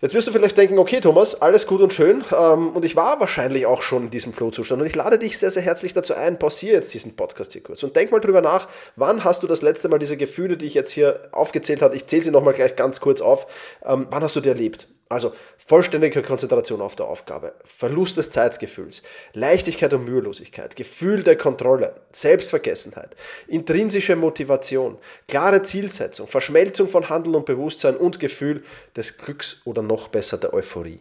Jetzt 0.00 0.14
wirst 0.14 0.28
du 0.28 0.32
vielleicht 0.32 0.56
denken, 0.58 0.78
okay 0.78 1.00
Thomas, 1.00 1.42
alles 1.42 1.66
gut 1.66 1.80
und 1.80 1.92
schön 1.92 2.22
ähm, 2.30 2.70
und 2.70 2.84
ich 2.84 2.94
war 2.94 3.18
wahrscheinlich 3.18 3.66
auch 3.66 3.82
schon 3.82 4.04
in 4.04 4.10
diesem 4.10 4.32
Flow-Zustand 4.32 4.80
und 4.80 4.86
ich 4.86 4.94
lade 4.94 5.18
dich 5.18 5.38
sehr, 5.38 5.50
sehr 5.50 5.62
herzlich 5.62 5.92
dazu 5.92 6.14
ein, 6.14 6.38
pausiere 6.38 6.76
jetzt 6.76 6.94
diesen 6.94 7.16
Podcast 7.16 7.52
hier 7.52 7.64
kurz 7.64 7.82
und 7.82 7.96
denk 7.96 8.12
mal 8.12 8.20
drüber 8.20 8.42
nach, 8.42 8.68
wann 8.94 9.24
hast 9.24 9.42
du 9.42 9.48
das 9.48 9.62
letzte 9.62 9.88
Mal 9.88 9.98
diese 9.98 10.16
Gefühle, 10.16 10.56
die 10.56 10.66
ich 10.66 10.74
jetzt 10.74 10.92
hier 10.92 11.28
aufgezählt 11.32 11.82
habe, 11.82 11.96
ich 11.96 12.06
zähle 12.06 12.22
sie 12.22 12.30
nochmal 12.30 12.54
gleich 12.54 12.76
ganz 12.76 13.00
kurz 13.00 13.20
auf, 13.20 13.48
ähm, 13.84 14.06
wann 14.10 14.22
hast 14.22 14.36
du 14.36 14.40
die 14.40 14.50
erlebt? 14.50 14.86
Also 15.08 15.32
vollständige 15.56 16.20
Konzentration 16.22 16.80
auf 16.80 16.96
der 16.96 17.06
Aufgabe, 17.06 17.54
Verlust 17.64 18.16
des 18.16 18.30
Zeitgefühls, 18.30 19.02
Leichtigkeit 19.34 19.94
und 19.94 20.04
Mühelosigkeit, 20.04 20.74
Gefühl 20.74 21.22
der 21.22 21.36
Kontrolle, 21.36 21.94
Selbstvergessenheit, 22.10 23.14
intrinsische 23.46 24.16
Motivation, 24.16 24.98
klare 25.28 25.62
Zielsetzung, 25.62 26.26
Verschmelzung 26.26 26.88
von 26.88 27.08
Handeln 27.08 27.36
und 27.36 27.46
Bewusstsein 27.46 27.96
und 27.96 28.18
Gefühl 28.18 28.64
des 28.96 29.16
Glücks 29.16 29.60
oder 29.64 29.80
noch 29.80 30.08
besser 30.08 30.38
der 30.38 30.52
Euphorie. 30.52 31.00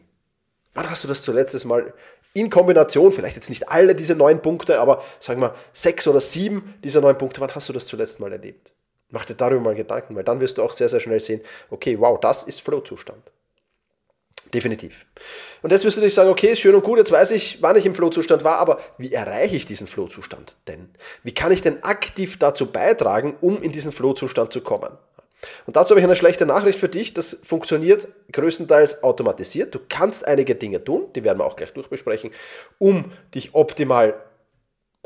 Wann 0.75 0.89
hast 0.89 1.03
du 1.03 1.07
das 1.07 1.23
zuletzt 1.23 1.65
Mal 1.65 1.91
in 2.33 2.51
Kombination, 2.51 3.11
vielleicht 3.11 3.37
jetzt 3.37 3.49
nicht 3.49 3.69
alle 3.69 3.95
diese 3.95 4.13
neun 4.13 4.41
Punkte, 4.41 4.79
aber 4.79 5.03
sagen 5.19 5.41
wir 5.41 5.55
sechs 5.73 6.07
oder 6.07 6.19
sieben 6.19 6.75
dieser 6.83 7.01
neun 7.01 7.17
Punkte, 7.17 7.41
wann 7.41 7.55
hast 7.55 7.69
du 7.69 7.73
das 7.73 7.87
zuletzt 7.87 8.19
Mal 8.19 8.31
erlebt? 8.31 8.73
Mach 9.09 9.25
dir 9.25 9.35
darüber 9.35 9.61
mal 9.61 9.75
Gedanken, 9.75 10.15
weil 10.15 10.23
dann 10.23 10.41
wirst 10.41 10.57
du 10.57 10.63
auch 10.63 10.73
sehr, 10.73 10.89
sehr 10.89 10.99
schnell 10.99 11.19
sehen, 11.19 11.41
okay, 11.69 11.97
wow, 11.99 12.19
das 12.19 12.43
ist 12.43 12.61
Flow-Zustand. 12.61 13.31
Definitiv. 14.55 15.05
Und 15.63 15.73
jetzt 15.73 15.83
wirst 15.83 15.97
du 15.97 16.01
dich 16.01 16.13
sagen, 16.13 16.29
okay, 16.29 16.53
ist 16.53 16.61
schön 16.61 16.73
und 16.75 16.83
gut, 16.85 16.97
jetzt 16.97 17.11
weiß 17.11 17.31
ich, 17.31 17.61
wann 17.61 17.75
ich 17.75 17.85
im 17.85 17.93
Flow-Zustand 17.93 18.45
war, 18.45 18.57
aber 18.57 18.79
wie 18.97 19.11
erreiche 19.11 19.57
ich 19.57 19.65
diesen 19.65 19.85
Flow-Zustand 19.85 20.55
denn? 20.69 20.87
Wie 21.23 21.33
kann 21.33 21.51
ich 21.51 21.61
denn 21.61 21.83
aktiv 21.83 22.39
dazu 22.39 22.67
beitragen, 22.67 23.35
um 23.41 23.61
in 23.61 23.73
diesen 23.73 23.91
Flow-Zustand 23.91 24.53
zu 24.53 24.61
kommen? 24.61 24.97
Und 25.65 25.75
dazu 25.75 25.89
habe 25.89 25.99
ich 25.99 26.05
eine 26.05 26.15
schlechte 26.15 26.45
Nachricht 26.45 26.79
für 26.79 26.87
dich. 26.87 27.13
Das 27.13 27.37
funktioniert 27.43 28.07
größtenteils 28.31 29.03
automatisiert. 29.03 29.75
Du 29.75 29.79
kannst 29.89 30.25
einige 30.25 30.55
Dinge 30.55 30.81
tun, 30.81 31.11
die 31.13 31.25
werden 31.25 31.39
wir 31.39 31.45
auch 31.45 31.57
gleich 31.57 31.73
durchbesprechen, 31.73 32.31
um 32.79 33.11
dich 33.33 33.55
optimal 33.55 34.13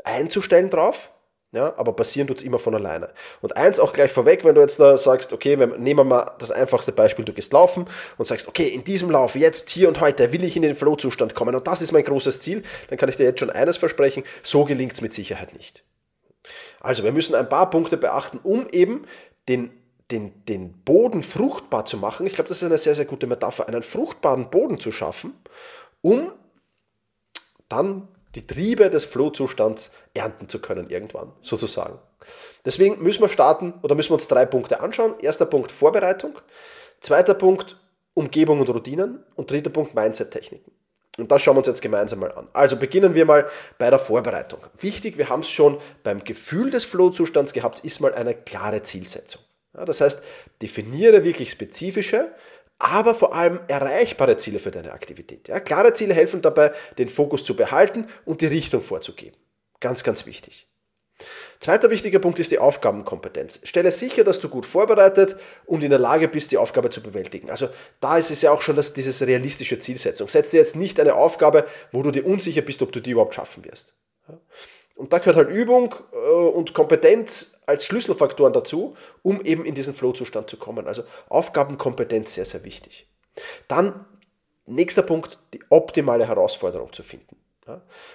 einzustellen 0.04 0.70
drauf. 0.70 1.10
Ja, 1.52 1.76
aber 1.76 1.94
passieren 1.94 2.28
tut 2.28 2.38
es 2.38 2.42
immer 2.44 2.60
von 2.60 2.76
alleine. 2.76 3.08
Und 3.40 3.56
eins 3.56 3.80
auch 3.80 3.92
gleich 3.92 4.12
vorweg, 4.12 4.44
wenn 4.44 4.54
du 4.54 4.60
jetzt 4.60 4.78
da 4.78 4.96
sagst, 4.96 5.32
okay, 5.32 5.56
nehmen 5.56 5.98
wir 5.98 6.04
mal 6.04 6.30
das 6.38 6.52
einfachste 6.52 6.92
Beispiel, 6.92 7.24
du 7.24 7.32
gehst 7.32 7.52
laufen 7.52 7.86
und 8.18 8.24
sagst, 8.24 8.46
okay, 8.46 8.68
in 8.68 8.84
diesem 8.84 9.10
Lauf, 9.10 9.34
jetzt, 9.34 9.68
hier 9.70 9.88
und 9.88 10.00
heute, 10.00 10.32
will 10.32 10.44
ich 10.44 10.54
in 10.54 10.62
den 10.62 10.76
Flow-Zustand 10.76 11.34
kommen 11.34 11.56
und 11.56 11.66
das 11.66 11.82
ist 11.82 11.90
mein 11.90 12.04
großes 12.04 12.38
Ziel, 12.38 12.62
dann 12.88 12.98
kann 12.98 13.08
ich 13.08 13.16
dir 13.16 13.24
jetzt 13.24 13.40
schon 13.40 13.50
eines 13.50 13.76
versprechen, 13.76 14.22
so 14.44 14.64
gelingt 14.64 14.92
es 14.92 15.00
mit 15.00 15.12
Sicherheit 15.12 15.52
nicht. 15.56 15.82
Also 16.78 17.02
wir 17.02 17.10
müssen 17.10 17.34
ein 17.34 17.48
paar 17.48 17.68
Punkte 17.68 17.96
beachten, 17.96 18.38
um 18.44 18.68
eben 18.70 19.04
den, 19.48 19.72
den, 20.12 20.44
den 20.44 20.72
Boden 20.84 21.24
fruchtbar 21.24 21.84
zu 21.84 21.96
machen. 21.96 22.26
Ich 22.26 22.36
glaube, 22.36 22.48
das 22.48 22.58
ist 22.58 22.64
eine 22.64 22.78
sehr, 22.78 22.94
sehr 22.94 23.06
gute 23.06 23.26
Metapher, 23.26 23.66
einen 23.66 23.82
fruchtbaren 23.82 24.50
Boden 24.50 24.78
zu 24.78 24.92
schaffen, 24.92 25.34
um 26.00 26.30
dann 27.68 28.06
die 28.34 28.46
Triebe 28.46 28.90
des 28.90 29.04
Flohzustands 29.04 29.90
ernten 30.14 30.48
zu 30.48 30.60
können 30.60 30.88
irgendwann, 30.90 31.32
sozusagen. 31.40 31.98
Deswegen 32.64 33.02
müssen 33.02 33.22
wir 33.22 33.28
starten 33.28 33.74
oder 33.82 33.94
müssen 33.94 34.10
wir 34.10 34.14
uns 34.14 34.28
drei 34.28 34.46
Punkte 34.46 34.80
anschauen. 34.80 35.14
Erster 35.20 35.46
Punkt 35.46 35.72
Vorbereitung, 35.72 36.38
zweiter 37.00 37.34
Punkt 37.34 37.76
Umgebung 38.14 38.60
und 38.60 38.68
Routinen 38.68 39.24
und 39.36 39.50
dritter 39.50 39.70
Punkt 39.70 39.94
Mindset-Techniken. 39.94 40.72
Und 41.18 41.30
das 41.30 41.42
schauen 41.42 41.54
wir 41.54 41.58
uns 41.58 41.66
jetzt 41.66 41.82
gemeinsam 41.82 42.20
mal 42.20 42.32
an. 42.32 42.48
Also 42.52 42.76
beginnen 42.76 43.14
wir 43.14 43.24
mal 43.24 43.48
bei 43.78 43.90
der 43.90 43.98
Vorbereitung. 43.98 44.60
Wichtig, 44.78 45.18
wir 45.18 45.28
haben 45.28 45.40
es 45.40 45.50
schon 45.50 45.78
beim 46.02 46.22
Gefühl 46.24 46.70
des 46.70 46.84
Flow-Zustands 46.84 47.52
gehabt, 47.52 47.80
ist 47.80 48.00
mal 48.00 48.14
eine 48.14 48.34
klare 48.34 48.82
Zielsetzung. 48.82 49.42
Ja, 49.74 49.84
das 49.84 50.00
heißt, 50.00 50.22
definiere 50.62 51.22
wirklich 51.24 51.50
spezifische, 51.50 52.32
aber 52.80 53.14
vor 53.14 53.34
allem 53.34 53.60
erreichbare 53.68 54.36
Ziele 54.38 54.58
für 54.58 54.70
deine 54.70 54.92
Aktivität. 54.92 55.48
Ja, 55.48 55.60
klare 55.60 55.92
Ziele 55.92 56.14
helfen 56.14 56.42
dabei, 56.42 56.72
den 56.98 57.08
Fokus 57.08 57.44
zu 57.44 57.54
behalten 57.54 58.06
und 58.24 58.40
die 58.40 58.46
Richtung 58.46 58.82
vorzugeben. 58.82 59.36
Ganz, 59.80 60.02
ganz 60.02 60.26
wichtig. 60.26 60.66
Zweiter 61.60 61.90
wichtiger 61.90 62.18
Punkt 62.18 62.38
ist 62.38 62.50
die 62.50 62.58
Aufgabenkompetenz. 62.58 63.60
Stelle 63.64 63.92
sicher, 63.92 64.24
dass 64.24 64.40
du 64.40 64.48
gut 64.48 64.64
vorbereitet 64.64 65.36
und 65.66 65.84
in 65.84 65.90
der 65.90 65.98
Lage 65.98 66.26
bist, 66.26 66.52
die 66.52 66.56
Aufgabe 66.56 66.88
zu 66.88 67.02
bewältigen. 67.02 67.50
Also 67.50 67.68
da 68.00 68.16
ist 68.16 68.30
es 68.30 68.40
ja 68.40 68.50
auch 68.50 68.62
schon 68.62 68.76
das, 68.76 68.94
dieses 68.94 69.20
realistische 69.20 69.78
Zielsetzung. 69.78 70.30
Setz 70.30 70.50
dir 70.50 70.56
jetzt 70.56 70.76
nicht 70.76 70.98
eine 70.98 71.14
Aufgabe, 71.14 71.66
wo 71.92 72.02
du 72.02 72.10
dir 72.10 72.24
unsicher 72.24 72.62
bist, 72.62 72.80
ob 72.80 72.92
du 72.92 73.00
die 73.00 73.10
überhaupt 73.10 73.34
schaffen 73.34 73.62
wirst. 73.66 73.94
Und 75.00 75.14
da 75.14 75.18
gehört 75.18 75.36
halt 75.36 75.48
Übung 75.48 75.94
äh, 76.12 76.16
und 76.16 76.74
Kompetenz 76.74 77.58
als 77.64 77.86
Schlüsselfaktoren 77.86 78.52
dazu, 78.52 78.94
um 79.22 79.40
eben 79.40 79.64
in 79.64 79.74
diesen 79.74 79.94
Flow-Zustand 79.94 80.50
zu 80.50 80.58
kommen. 80.58 80.86
Also 80.86 81.04
Aufgabenkompetenz 81.30 82.34
sehr, 82.34 82.44
sehr 82.44 82.64
wichtig. 82.64 83.08
Dann 83.66 84.04
nächster 84.66 85.00
Punkt, 85.00 85.38
die 85.54 85.60
optimale 85.70 86.28
Herausforderung 86.28 86.92
zu 86.92 87.02
finden. 87.02 87.36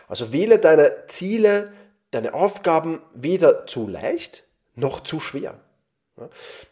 Also 0.07 0.31
wähle 0.31 0.59
deine 0.59 1.07
Ziele 1.07 1.71
deine 2.11 2.35
Aufgaben 2.35 3.01
weder 3.15 3.65
zu 3.65 3.87
leicht 3.87 4.45
noch 4.75 4.99
zu 4.99 5.19
schwer. 5.19 5.59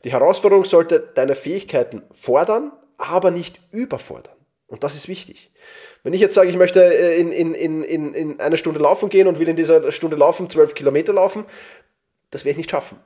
Die 0.03 0.11
Herausforderung 0.11 0.65
sollte 0.65 0.99
deine 0.99 1.33
Fähigkeiten 1.33 2.03
fordern, 2.11 2.71
aber 2.99 3.31
nicht 3.31 3.59
überfordern. 3.71 4.35
Und 4.73 4.83
das 4.83 4.95
ist 4.95 5.07
wichtig. 5.07 5.51
Wenn 6.01 6.13
ich 6.13 6.19
jetzt 6.19 6.33
sage, 6.33 6.49
ich 6.49 6.57
möchte 6.57 6.83
äh, 6.83 7.19
in, 7.19 7.31
in, 7.31 7.53
in, 7.83 8.15
in 8.15 8.39
eine 8.39 8.57
Stunde 8.57 8.79
laufen 8.79 9.07
gehen 9.07 9.27
und 9.27 9.37
will 9.37 9.47
in 9.47 9.55
dieser 9.55 9.91
Stunde 9.91 10.17
laufen, 10.17 10.49
zwölf 10.49 10.73
Kilometer 10.73 11.13
laufen, 11.13 11.45
das 12.31 12.43
werde 12.43 12.53
ich 12.53 12.57
nicht 12.57 12.71
schaffen. 12.71 12.97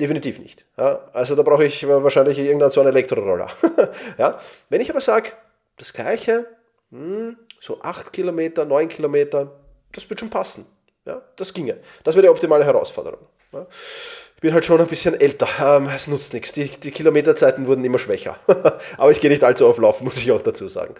Definitiv 0.00 0.38
nicht. 0.38 0.66
Ja, 0.78 1.10
also 1.12 1.34
da 1.34 1.42
brauche 1.42 1.64
ich 1.64 1.84
wahrscheinlich 1.88 2.38
irgendeinen 2.38 2.70
so 2.70 2.80
einen 2.80 2.90
Elektroroller. 2.90 3.50
ja, 4.18 4.38
wenn 4.68 4.80
ich 4.80 4.88
aber 4.88 5.00
sage, 5.00 5.32
das 5.78 5.92
Gleiche, 5.92 6.46
hm, 6.92 7.36
so 7.58 7.80
acht 7.80 8.12
Kilometer, 8.12 8.64
neun 8.64 8.88
Kilometer, 8.88 9.50
das 9.90 10.08
wird 10.08 10.20
schon 10.20 10.30
passen. 10.30 10.64
Ja, 11.06 11.22
das 11.34 11.52
ginge. 11.52 11.78
Das 12.04 12.14
wäre 12.14 12.26
die 12.26 12.30
optimale 12.30 12.64
Herausforderung. 12.64 13.26
Ja. 13.56 13.66
Ich 14.36 14.42
bin 14.42 14.52
halt 14.52 14.66
schon 14.66 14.78
ein 14.78 14.86
bisschen 14.86 15.18
älter. 15.18 15.48
Ähm, 15.78 15.88
es 15.96 16.08
nutzt 16.08 16.34
nichts. 16.34 16.52
Die, 16.52 16.68
die 16.68 16.90
Kilometerzeiten 16.90 17.66
wurden 17.66 17.82
immer 17.86 17.98
schwächer. 17.98 18.36
Aber 18.98 19.10
ich 19.10 19.18
gehe 19.18 19.30
nicht 19.30 19.42
allzu 19.42 19.66
oft 19.66 19.78
laufen, 19.78 20.04
muss 20.04 20.18
ich 20.18 20.30
auch 20.30 20.42
dazu 20.42 20.68
sagen. 20.68 20.94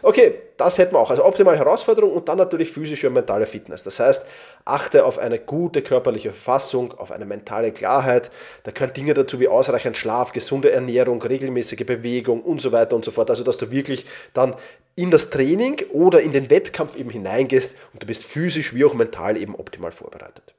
Okay, 0.00 0.36
das 0.56 0.78
hätten 0.78 0.94
wir 0.94 0.98
auch. 0.98 1.10
Also 1.10 1.26
optimale 1.26 1.58
Herausforderung 1.58 2.10
und 2.10 2.26
dann 2.30 2.38
natürlich 2.38 2.70
physische 2.70 3.08
und 3.08 3.12
mentale 3.12 3.44
Fitness. 3.44 3.82
Das 3.82 4.00
heißt, 4.00 4.24
achte 4.64 5.04
auf 5.04 5.18
eine 5.18 5.38
gute 5.38 5.82
körperliche 5.82 6.30
Verfassung, 6.30 6.94
auf 6.94 7.12
eine 7.12 7.26
mentale 7.26 7.70
Klarheit. 7.72 8.30
Da 8.62 8.70
gehören 8.70 8.94
Dinge 8.94 9.12
dazu 9.12 9.40
wie 9.40 9.48
ausreichend 9.48 9.98
Schlaf, 9.98 10.32
gesunde 10.32 10.72
Ernährung, 10.72 11.20
regelmäßige 11.20 11.84
Bewegung 11.84 12.40
und 12.40 12.62
so 12.62 12.72
weiter 12.72 12.96
und 12.96 13.04
so 13.04 13.10
fort. 13.10 13.28
Also, 13.28 13.44
dass 13.44 13.58
du 13.58 13.70
wirklich 13.70 14.06
dann 14.32 14.54
in 14.96 15.10
das 15.10 15.28
Training 15.28 15.82
oder 15.92 16.22
in 16.22 16.32
den 16.32 16.48
Wettkampf 16.48 16.96
eben 16.96 17.10
hineingehst 17.10 17.76
und 17.92 18.02
du 18.02 18.06
bist 18.06 18.24
physisch 18.24 18.74
wie 18.74 18.86
auch 18.86 18.94
mental 18.94 19.36
eben 19.36 19.54
optimal 19.54 19.92
vorbereitet. 19.92 20.54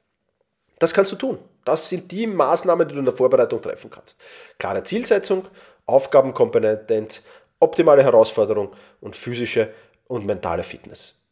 Das 0.82 0.92
kannst 0.92 1.12
du 1.12 1.16
tun. 1.16 1.38
Das 1.64 1.88
sind 1.88 2.10
die 2.10 2.26
Maßnahmen, 2.26 2.88
die 2.88 2.94
du 2.94 2.98
in 2.98 3.04
der 3.04 3.14
Vorbereitung 3.14 3.62
treffen 3.62 3.88
kannst. 3.88 4.20
Klare 4.58 4.82
Zielsetzung, 4.82 5.46
Aufgabenkompetenz, 5.86 7.22
optimale 7.60 8.02
Herausforderung 8.02 8.72
und 9.00 9.14
physische 9.14 9.72
und 10.08 10.26
mentale 10.26 10.64
Fitness. 10.64 11.22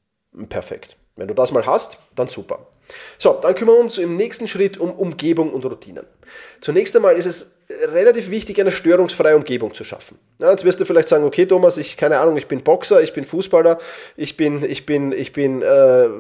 Perfekt. 0.48 0.96
Wenn 1.16 1.26
du 1.26 1.34
das 1.34 1.50
mal 1.50 1.66
hast, 1.66 1.98
dann 2.14 2.28
super. 2.28 2.68
So, 3.18 3.40
dann 3.42 3.56
kümmern 3.56 3.74
wir 3.74 3.80
uns 3.80 3.98
im 3.98 4.16
nächsten 4.16 4.46
Schritt 4.46 4.78
um 4.78 4.92
Umgebung 4.92 5.52
und 5.52 5.64
Routinen. 5.64 6.06
Zunächst 6.60 6.94
einmal 6.94 7.16
ist 7.16 7.26
es 7.26 7.56
relativ 7.92 8.30
wichtig, 8.30 8.60
eine 8.60 8.72
störungsfreie 8.72 9.36
Umgebung 9.36 9.74
zu 9.74 9.84
schaffen. 9.84 10.18
Ja, 10.38 10.50
jetzt 10.50 10.64
wirst 10.64 10.80
du 10.80 10.84
vielleicht 10.84 11.08
sagen, 11.08 11.24
okay 11.24 11.46
Thomas, 11.46 11.76
ich 11.76 11.96
keine 11.96 12.18
Ahnung, 12.18 12.36
ich 12.36 12.46
bin 12.46 12.62
Boxer, 12.62 13.02
ich 13.02 13.12
bin 13.12 13.24
Fußballer, 13.24 13.78
ich 14.16 14.36
bin, 14.36 14.64
ich 14.64 14.86
bin, 14.86 15.12
ich 15.12 15.32
bin, 15.32 15.62
äh, 15.62 15.66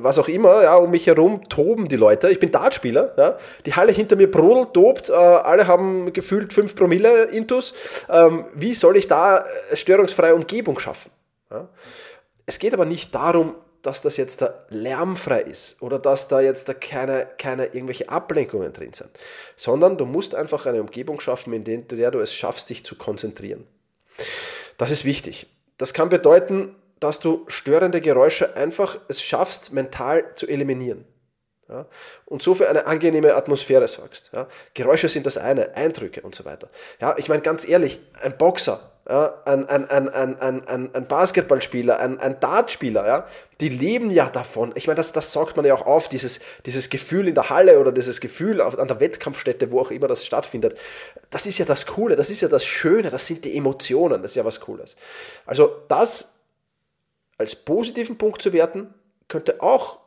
was 0.02 0.18
auch 0.18 0.28
immer, 0.28 0.62
ja, 0.62 0.76
um 0.76 0.90
mich 0.90 1.06
herum 1.06 1.48
toben 1.48 1.86
die 1.86 1.96
Leute, 1.96 2.30
ich 2.30 2.38
bin 2.38 2.50
Dartspieler, 2.50 3.14
ja, 3.16 3.36
die 3.66 3.74
Halle 3.74 3.92
hinter 3.92 4.16
mir 4.16 4.30
brodelt, 4.30 4.74
tobt, 4.74 5.10
äh, 5.10 5.12
alle 5.12 5.66
haben 5.66 6.12
gefühlt 6.12 6.52
5 6.52 6.74
Promille 6.74 7.24
Intus, 7.24 7.74
ähm, 8.08 8.46
wie 8.54 8.74
soll 8.74 8.96
ich 8.96 9.08
da 9.08 9.44
störungsfreie 9.74 10.34
Umgebung 10.34 10.78
schaffen? 10.78 11.10
Ja? 11.50 11.68
Es 12.46 12.58
geht 12.58 12.74
aber 12.74 12.84
nicht 12.84 13.14
darum, 13.14 13.54
dass 13.82 14.02
das 14.02 14.16
jetzt 14.16 14.42
da 14.42 14.64
lärmfrei 14.68 15.40
ist 15.42 15.80
oder 15.82 15.98
dass 15.98 16.28
da 16.28 16.40
jetzt 16.40 16.68
da 16.68 16.74
keine, 16.74 17.28
keine 17.38 17.66
irgendwelche 17.66 18.08
Ablenkungen 18.08 18.72
drin 18.72 18.92
sind, 18.92 19.10
sondern 19.56 19.96
du 19.96 20.04
musst 20.04 20.34
einfach 20.34 20.66
eine 20.66 20.80
Umgebung 20.80 21.20
schaffen, 21.20 21.52
in 21.52 21.64
der 21.64 22.10
du 22.10 22.18
es 22.18 22.34
schaffst, 22.34 22.70
dich 22.70 22.84
zu 22.84 22.96
konzentrieren. 22.96 23.66
Das 24.78 24.90
ist 24.90 25.04
wichtig. 25.04 25.46
Das 25.78 25.94
kann 25.94 26.08
bedeuten, 26.08 26.76
dass 27.00 27.20
du 27.20 27.44
störende 27.48 28.00
Geräusche 28.00 28.56
einfach 28.56 28.98
es 29.08 29.22
schaffst, 29.22 29.72
mental 29.72 30.34
zu 30.34 30.46
eliminieren. 30.46 31.06
Ja, 31.68 31.86
und 32.26 32.42
so 32.42 32.54
für 32.54 32.68
eine 32.68 32.86
angenehme 32.86 33.34
Atmosphäre 33.34 33.86
sorgst. 33.86 34.30
Ja. 34.32 34.48
Geräusche 34.74 35.08
sind 35.08 35.24
das 35.24 35.38
eine, 35.38 35.76
Eindrücke 35.76 36.20
und 36.22 36.34
so 36.34 36.44
weiter. 36.44 36.68
Ja, 37.00 37.14
ich 37.16 37.28
meine 37.28 37.42
ganz 37.42 37.66
ehrlich, 37.66 38.00
ein 38.22 38.36
Boxer, 38.36 38.90
ja, 39.10 39.42
ein, 39.44 39.68
ein, 39.68 39.90
ein, 39.90 40.08
ein, 40.08 40.40
ein, 40.40 40.94
ein 40.94 41.08
Basketballspieler, 41.08 41.98
ein, 41.98 42.20
ein 42.20 42.38
Dartspieler, 42.38 43.06
ja, 43.08 43.26
die 43.60 43.68
leben 43.68 44.12
ja 44.12 44.30
davon. 44.30 44.70
Ich 44.76 44.86
meine, 44.86 44.98
das, 44.98 45.12
das 45.12 45.32
sorgt 45.32 45.56
man 45.56 45.66
ja 45.66 45.74
auch 45.74 45.84
auf, 45.84 46.08
dieses, 46.08 46.38
dieses 46.64 46.90
Gefühl 46.90 47.26
in 47.26 47.34
der 47.34 47.50
Halle 47.50 47.80
oder 47.80 47.90
dieses 47.90 48.20
Gefühl 48.20 48.60
auf, 48.60 48.78
an 48.78 48.86
der 48.86 49.00
Wettkampfstätte, 49.00 49.72
wo 49.72 49.80
auch 49.80 49.90
immer 49.90 50.06
das 50.06 50.24
stattfindet. 50.24 50.78
Das 51.28 51.44
ist 51.44 51.58
ja 51.58 51.64
das 51.64 51.86
Coole, 51.86 52.14
das 52.14 52.30
ist 52.30 52.40
ja 52.40 52.46
das 52.46 52.64
Schöne, 52.64 53.10
das 53.10 53.26
sind 53.26 53.44
die 53.44 53.56
Emotionen, 53.56 54.22
das 54.22 54.30
ist 54.30 54.36
ja 54.36 54.44
was 54.44 54.60
Cooles. 54.60 54.94
Also 55.44 55.82
das 55.88 56.36
als 57.36 57.56
positiven 57.56 58.16
Punkt 58.16 58.40
zu 58.40 58.52
werten, 58.52 58.94
könnte 59.26 59.60
auch 59.60 59.99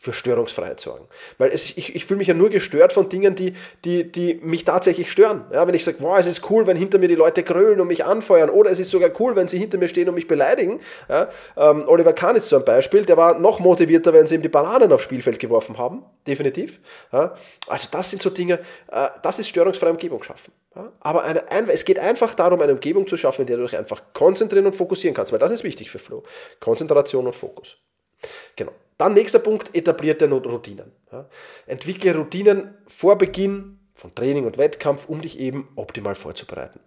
für 0.00 0.14
Störungsfreiheit 0.14 0.80
sorgen. 0.80 1.06
Weil 1.36 1.50
es, 1.50 1.76
ich, 1.76 1.94
ich 1.94 2.06
fühle 2.06 2.16
mich 2.16 2.28
ja 2.28 2.32
nur 2.32 2.48
gestört 2.48 2.94
von 2.94 3.10
Dingen, 3.10 3.34
die, 3.34 3.52
die, 3.84 4.10
die 4.10 4.40
mich 4.42 4.64
tatsächlich 4.64 5.12
stören. 5.12 5.44
Ja, 5.52 5.66
wenn 5.66 5.74
ich 5.74 5.84
sage, 5.84 5.98
wow, 6.00 6.18
es 6.18 6.26
ist 6.26 6.48
cool, 6.48 6.66
wenn 6.66 6.78
hinter 6.78 6.98
mir 6.98 7.08
die 7.08 7.16
Leute 7.16 7.42
grölen 7.42 7.78
und 7.82 7.86
mich 7.86 8.06
anfeuern, 8.06 8.48
oder 8.48 8.70
es 8.70 8.78
ist 8.78 8.90
sogar 8.90 9.10
cool, 9.20 9.36
wenn 9.36 9.46
sie 9.46 9.58
hinter 9.58 9.76
mir 9.76 9.88
stehen 9.88 10.08
und 10.08 10.14
mich 10.14 10.26
beleidigen. 10.26 10.80
Ja, 11.10 11.28
ähm, 11.58 11.84
Oliver 11.86 12.14
Kahn 12.14 12.34
ist 12.34 12.46
so 12.46 12.56
ein 12.56 12.64
Beispiel, 12.64 13.04
der 13.04 13.18
war 13.18 13.38
noch 13.38 13.60
motivierter, 13.60 14.14
wenn 14.14 14.26
sie 14.26 14.36
ihm 14.36 14.42
die 14.42 14.48
Bananen 14.48 14.90
aufs 14.90 15.04
Spielfeld 15.04 15.38
geworfen 15.38 15.76
haben, 15.76 16.02
definitiv. 16.26 16.80
Ja, 17.12 17.34
also 17.66 17.88
das 17.92 18.08
sind 18.08 18.22
so 18.22 18.30
Dinge, 18.30 18.54
äh, 18.90 19.08
das 19.22 19.38
ist 19.38 19.48
störungsfreie 19.48 19.90
Umgebung 19.90 20.22
schaffen. 20.22 20.54
Ja, 20.74 20.90
aber 21.00 21.24
eine, 21.24 21.70
es 21.70 21.84
geht 21.84 21.98
einfach 21.98 22.32
darum, 22.32 22.62
eine 22.62 22.72
Umgebung 22.72 23.06
zu 23.06 23.18
schaffen, 23.18 23.42
in 23.42 23.48
der 23.48 23.58
du 23.58 23.64
dich 23.64 23.76
einfach 23.76 24.00
konzentrieren 24.14 24.64
und 24.64 24.74
fokussieren 24.74 25.14
kannst, 25.14 25.30
weil 25.30 25.38
das 25.38 25.50
ist 25.50 25.62
wichtig 25.62 25.90
für 25.90 25.98
Flow. 25.98 26.22
Konzentration 26.58 27.26
und 27.26 27.34
Fokus. 27.34 27.76
Genau. 28.56 28.72
Dann 28.98 29.14
nächster 29.14 29.38
Punkt, 29.38 29.74
etablierte 29.74 30.28
Routinen. 30.28 30.92
Ja. 31.10 31.28
Entwickle 31.66 32.14
Routinen 32.14 32.76
vor 32.86 33.16
Beginn 33.16 33.79
von 34.00 34.14
Training 34.14 34.46
und 34.46 34.56
Wettkampf, 34.56 35.08
um 35.08 35.20
dich 35.20 35.38
eben 35.38 35.68
optimal 35.76 36.14
vorzubereiten. 36.14 36.80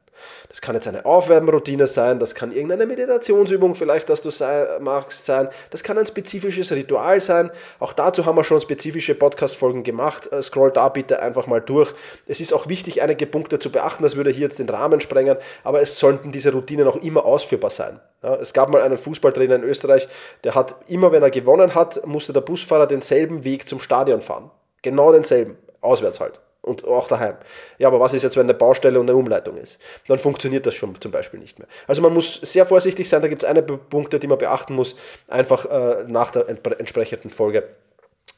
Das 0.50 0.62
kann 0.62 0.76
jetzt 0.76 0.88
eine 0.88 1.06
Aufwärmroutine 1.06 1.86
sein, 1.86 2.20
das 2.20 2.34
kann 2.34 2.52
irgendeine 2.52 2.86
Meditationsübung 2.86 3.76
vielleicht, 3.76 4.10
dass 4.10 4.22
du 4.22 4.30
sei, 4.30 4.66
machst, 4.80 5.26
sein, 5.26 5.50
das 5.70 5.84
kann 5.84 5.98
ein 5.98 6.08
spezifisches 6.08 6.72
Ritual 6.72 7.22
sein. 7.22 7.52
Auch 7.80 7.94
dazu 7.94 8.26
haben 8.26 8.38
wir 8.38 8.44
schon 8.44 8.62
spezifische 8.62 9.16
Podcast-Folgen 9.16 9.84
gemacht. 9.84 10.32
Äh, 10.32 10.42
scroll 10.42 10.72
da 10.72 10.90
bitte 10.90 11.22
einfach 11.22 11.48
mal 11.48 11.62
durch. 11.62 11.94
Es 12.26 12.40
ist 12.40 12.54
auch 12.54 12.68
wichtig, 12.68 13.02
einige 13.02 13.28
Punkte 13.28 13.60
zu 13.60 13.72
beachten, 13.72 14.04
das 14.04 14.16
würde 14.16 14.30
hier 14.30 14.44
jetzt 14.44 14.60
den 14.60 14.70
Rahmen 14.70 15.02
sprengen, 15.02 15.38
aber 15.64 15.82
es 15.82 16.00
sollten 16.00 16.32
diese 16.32 16.52
Routinen 16.52 16.88
auch 16.88 16.98
immer 16.98 17.26
ausführbar 17.26 17.70
sein. 17.70 18.00
Ja, 18.24 18.36
es 18.36 18.54
gab 18.54 18.70
mal 18.70 18.82
einen 18.82 18.98
Fußballtrainer 18.98 19.56
in 19.56 19.64
Österreich, 19.64 20.08
der 20.44 20.56
hat 20.56 20.76
immer, 20.88 21.12
wenn 21.12 21.24
er 21.24 21.32
gewonnen 21.32 21.76
hat, 21.76 22.06
musste 22.08 22.34
der 22.34 22.42
Busfahrer 22.42 22.88
denselben 22.88 23.44
Weg 23.44 23.68
zum 23.68 23.80
Stadion 23.80 24.22
fahren. 24.22 24.50
Genau 24.82 25.12
denselben. 25.12 25.58
Auswärts 25.82 26.20
halt. 26.20 26.43
Und 26.64 26.86
auch 26.86 27.10
daheim. 27.10 27.36
Ja, 27.78 27.90
aber 27.90 28.00
was 28.00 28.14
ist 28.14 28.24
jetzt, 28.24 28.38
wenn 28.38 28.46
eine 28.46 28.54
Baustelle 28.54 28.98
und 28.98 29.10
eine 29.10 29.18
Umleitung 29.18 29.58
ist? 29.58 29.82
Dann 30.08 30.18
funktioniert 30.18 30.66
das 30.66 30.74
schon 30.74 31.00
zum 31.00 31.12
Beispiel 31.12 31.42
nicht 31.42 31.60
mehr. 31.60 31.68
Also 31.88 32.02
man 32.02 32.14
muss 32.14 32.36
sehr 32.36 32.66
vorsichtig 32.66 33.10
sein, 33.10 33.22
da 33.22 33.28
gibt 33.28 33.44
es 33.44 33.50
einige 33.50 33.78
Punkte, 33.78 34.18
die 34.18 34.28
man 34.28 34.38
beachten 34.38 34.74
muss, 34.74 34.96
einfach 35.28 35.66
äh, 35.66 36.06
nach 36.08 36.32
der 36.32 36.48
entsprechenden 36.48 37.30
Folge 37.30 37.68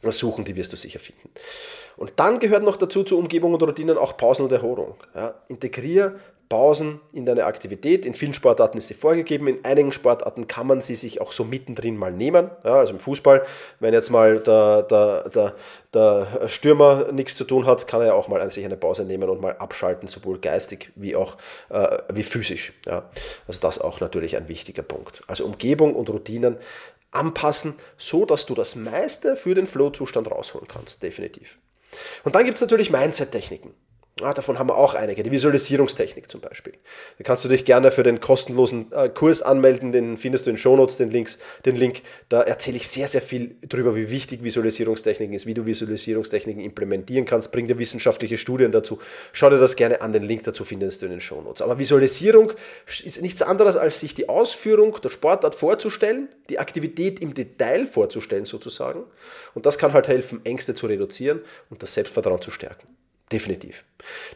suchen, 0.04 0.46
die 0.46 0.56
wirst 0.56 0.74
du 0.74 0.77
sicher 0.77 1.00
finden. 1.00 1.30
Und 1.98 2.13
dann 2.18 2.39
gehört 2.39 2.63
noch 2.63 2.77
dazu 2.77 3.04
zur 3.04 3.20
Umgebung 3.20 3.54
und 3.54 3.63
Routinen 3.63 3.98
auch 3.98 4.18
Pausen 4.18 4.44
und 4.44 4.51
Erholung. 4.51 4.96
Ja, 5.15 5.34
integrier 5.48 6.15
Pausen 6.50 7.00
in 7.12 7.25
deine 7.25 7.46
Aktivität. 7.46 8.06
In 8.06 8.13
vielen 8.13 8.34
Sportarten 8.34 8.77
ist 8.77 8.88
sie 8.88 8.94
vorgegeben, 8.94 9.48
in 9.48 9.65
einigen 9.65 9.92
Sportarten 9.92 10.48
kann 10.48 10.68
man 10.68 10.82
sie 10.82 10.96
sich 10.96 11.20
auch 11.20 11.32
so 11.32 11.44
mittendrin 11.44 11.98
mal 11.98 12.12
nehmen. 12.12 12.51
Ja, 12.63 12.75
also 12.75 12.94
im 12.94 13.00
Fußball, 13.00 13.44
wenn 13.80 13.94
jetzt 13.94 14.12
mal 14.12 14.39
der, 14.39 14.84
der, 14.84 15.30
der, 15.30 15.54
der 15.94 16.48
Stürmer 16.48 17.12
nichts 17.12 17.36
zu 17.36 17.46
tun 17.46 17.65
hat, 17.65 17.88
kann 17.88 18.01
er 18.01 18.08
ja 18.08 18.13
auch 18.13 18.27
mal 18.27 18.50
sich 18.51 18.63
eine 18.63 18.77
Pause 18.77 19.06
nehmen 19.06 19.27
und 19.30 19.42
mal 19.42 19.56
abschalten, 19.58 20.08
sowohl 20.08 20.38
geistig 20.39 20.92
wie 20.96 21.15
auch 21.15 21.36
äh, 21.70 21.98
wie 22.13 22.24
physisch. 22.24 22.74
Ja. 22.86 23.10
Also 23.48 23.60
das 23.60 23.80
auch 23.80 24.00
natürlich 24.00 24.38
ein 24.38 24.48
wichtiger 24.48 24.84
Punkt. 24.84 25.24
Also 25.27 25.46
Umgebung 25.46 25.96
und 25.96 26.10
Routinen 26.10 26.58
anpassen, 27.15 27.75
so 27.98 28.25
dass 28.25 28.45
du 28.45 28.55
das 28.55 28.75
meiste 28.75 29.36
für 29.36 29.53
den 29.53 29.67
Flow-Zustand 29.67 30.29
rausholen 30.29 30.67
kannst, 30.67 31.03
definitiv. 31.03 31.57
Und 32.24 32.36
dann 32.36 32.45
gibt 32.45 32.55
es 32.55 32.62
natürlich 32.62 32.91
Mindset-Techniken. 32.91 33.74
Ah, 34.22 34.34
davon 34.34 34.57
haben 34.57 34.69
wir 34.69 34.77
auch 34.77 34.95
einige. 34.95 35.24
Die 35.24 35.31
Visualisierungstechnik 35.31 36.31
zum 36.31 36.39
Beispiel. 36.39 36.72
Da 37.17 37.25
kannst 37.25 37.43
du 37.43 37.50
dich 37.50 37.65
gerne 37.65 37.91
für 37.91 38.01
den 38.01 38.22
kostenlosen 38.22 38.89
äh, 38.93 39.10
Kurs 39.10 39.41
anmelden. 39.41 39.91
Den 39.91 40.17
findest 40.17 40.45
du 40.45 40.51
in 40.51 40.57
Shownotes, 40.57 40.95
den, 40.95 41.10
Links, 41.10 41.38
den 41.65 41.75
Link. 41.75 42.01
Da 42.29 42.41
erzähle 42.41 42.77
ich 42.77 42.88
sehr, 42.88 43.10
sehr 43.10 43.22
viel 43.22 43.57
darüber, 43.63 43.93
wie 43.93 44.10
wichtig 44.10 44.41
Visualisierungstechniken 44.41 45.36
ist, 45.36 45.48
wie 45.48 45.53
du 45.53 45.65
Visualisierungstechniken 45.65 46.63
implementieren 46.63 47.25
kannst. 47.25 47.51
Bring 47.51 47.67
dir 47.67 47.77
wissenschaftliche 47.77 48.38
Studien 48.38 48.72
dazu. 48.72 49.00
Schau 49.34 49.50
dir 49.50 49.57
das 49.57 49.75
gerne 49.75 50.01
an. 50.01 50.13
Den 50.13 50.24
Link 50.24 50.43
dazu 50.43 50.63
findest 50.63 51.01
du 51.01 51.07
in 51.07 51.12
den 51.12 51.19
Shownotes. 51.19 51.62
Aber 51.62 51.77
Visualisierung 51.77 52.53
ist 53.03 53.22
nichts 53.22 53.41
anderes, 53.41 53.75
als 53.75 54.00
sich 54.00 54.13
die 54.13 54.29
Ausführung 54.29 54.95
der 55.03 55.10
Sportart 55.10 55.55
vorzustellen, 55.55 56.29
die 56.48 56.57
Aktivität 56.57 57.19
im 57.19 57.34
Detail 57.34 57.86
vorzustellen 57.86 58.45
sozusagen. 58.45 59.03
Und 59.55 59.65
das 59.65 59.77
kann 59.77 59.91
halt 59.91 60.07
helfen, 60.07 60.39
Ängste 60.45 60.74
zu 60.74 60.88
reduzieren 60.88 61.41
und 61.69 61.84
das 61.84 61.93
Selbstvertrauen 61.93 62.41
zu 62.41 62.51
stärken. 62.51 62.88
Definitiv. 63.32 63.84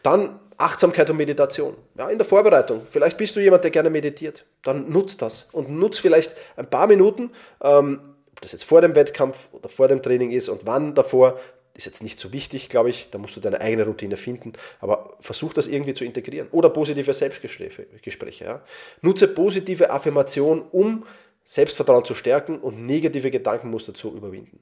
Dann 0.02 0.40
Achtsamkeit 0.56 1.08
und 1.08 1.16
Meditation. 1.16 1.76
Ja, 1.96 2.10
in 2.10 2.18
der 2.18 2.26
Vorbereitung. 2.26 2.86
Vielleicht 2.90 3.16
bist 3.16 3.34
du 3.34 3.40
jemand, 3.40 3.64
der 3.64 3.70
gerne 3.70 3.88
meditiert. 3.88 4.44
Dann 4.62 4.90
nutzt 4.90 5.22
das 5.22 5.48
und 5.52 5.70
nutzt 5.70 6.00
vielleicht 6.00 6.34
ein 6.56 6.68
paar 6.68 6.86
Minuten, 6.86 7.30
ähm, 7.62 8.00
ob 8.30 8.40
das 8.42 8.52
jetzt 8.52 8.64
vor 8.64 8.80
dem 8.80 8.94
Wettkampf 8.94 9.48
oder 9.52 9.68
vor 9.68 9.88
dem 9.88 10.02
Training 10.02 10.30
ist 10.30 10.48
und 10.48 10.66
wann 10.66 10.94
davor, 10.94 11.38
ist 11.74 11.86
jetzt 11.86 12.02
nicht 12.02 12.18
so 12.18 12.32
wichtig, 12.32 12.68
glaube 12.68 12.90
ich. 12.90 13.08
Da 13.10 13.18
musst 13.18 13.36
du 13.36 13.40
deine 13.40 13.60
eigene 13.60 13.86
Routine 13.86 14.16
finden. 14.16 14.52
Aber 14.80 15.16
versuch 15.20 15.52
das 15.52 15.66
irgendwie 15.66 15.94
zu 15.94 16.04
integrieren. 16.04 16.48
Oder 16.50 16.68
positive 16.68 17.14
Selbstgespräche. 17.14 18.44
Ja. 18.44 18.62
Nutze 19.00 19.28
positive 19.28 19.90
Affirmation, 19.90 20.62
um 20.72 21.06
Selbstvertrauen 21.44 22.04
zu 22.04 22.14
stärken 22.14 22.58
und 22.58 22.84
negative 22.84 23.30
Gedankenmuster 23.30 23.94
zu 23.94 24.14
überwinden. 24.14 24.60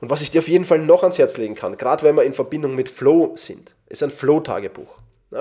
Und 0.00 0.10
was 0.10 0.20
ich 0.20 0.30
dir 0.30 0.40
auf 0.40 0.48
jeden 0.48 0.64
Fall 0.64 0.78
noch 0.78 1.02
ans 1.02 1.18
Herz 1.18 1.36
legen 1.36 1.54
kann, 1.54 1.76
gerade 1.76 2.02
wenn 2.02 2.16
wir 2.16 2.24
in 2.24 2.34
Verbindung 2.34 2.74
mit 2.74 2.88
Flow 2.88 3.32
sind, 3.36 3.74
ist 3.88 4.02
ein 4.02 4.10
Flow-Tagebuch. 4.10 4.98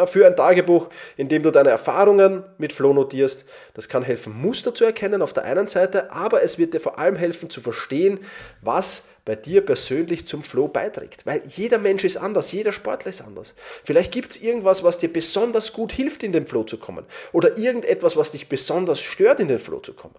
Für 0.08 0.26
ein 0.26 0.36
Tagebuch, 0.36 0.90
in 1.18 1.28
dem 1.28 1.44
du 1.44 1.52
deine 1.52 1.70
Erfahrungen 1.70 2.44
mit 2.58 2.74
Flow 2.74 2.94
notierst. 2.94 3.46
Das 3.76 3.88
kann 3.88 4.02
helfen, 4.02 4.34
Muster 4.34 4.74
zu 4.74 4.86
erkennen 4.86 5.22
auf 5.22 5.34
der 5.34 5.44
einen 5.44 5.68
Seite, 5.68 6.12
aber 6.12 6.42
es 6.42 6.58
wird 6.58 6.74
dir 6.74 6.80
vor 6.80 6.98
allem 6.98 7.16
helfen 7.16 7.50
zu 7.50 7.62
verstehen, 7.62 8.20
was 8.62 9.04
bei 9.24 9.36
dir 9.36 9.64
persönlich 9.64 10.26
zum 10.26 10.42
Flow 10.42 10.68
beiträgt. 10.68 11.28
Weil 11.28 11.44
jeder 11.48 11.78
Mensch 11.78 12.04
ist 12.04 12.18
anders, 12.18 12.52
jeder 12.52 12.74
Sportler 12.74 13.12
ist 13.12 13.22
anders. 13.22 13.54
Vielleicht 13.84 14.12
gibt 14.12 14.32
es 14.32 14.42
irgendwas, 14.42 14.84
was 14.84 14.98
dir 14.98 15.14
besonders 15.14 15.74
gut 15.74 15.92
hilft, 15.92 16.24
in 16.24 16.32
den 16.32 16.48
Flow 16.48 16.64
zu 16.64 16.78
kommen. 16.78 17.06
Oder 17.32 17.58
irgendetwas, 17.58 18.18
was 18.18 18.32
dich 18.32 18.50
besonders 18.50 19.00
stört, 19.00 19.40
in 19.40 19.48
den 19.48 19.60
Flow 19.60 19.80
zu 19.80 19.94
kommen. 19.94 20.16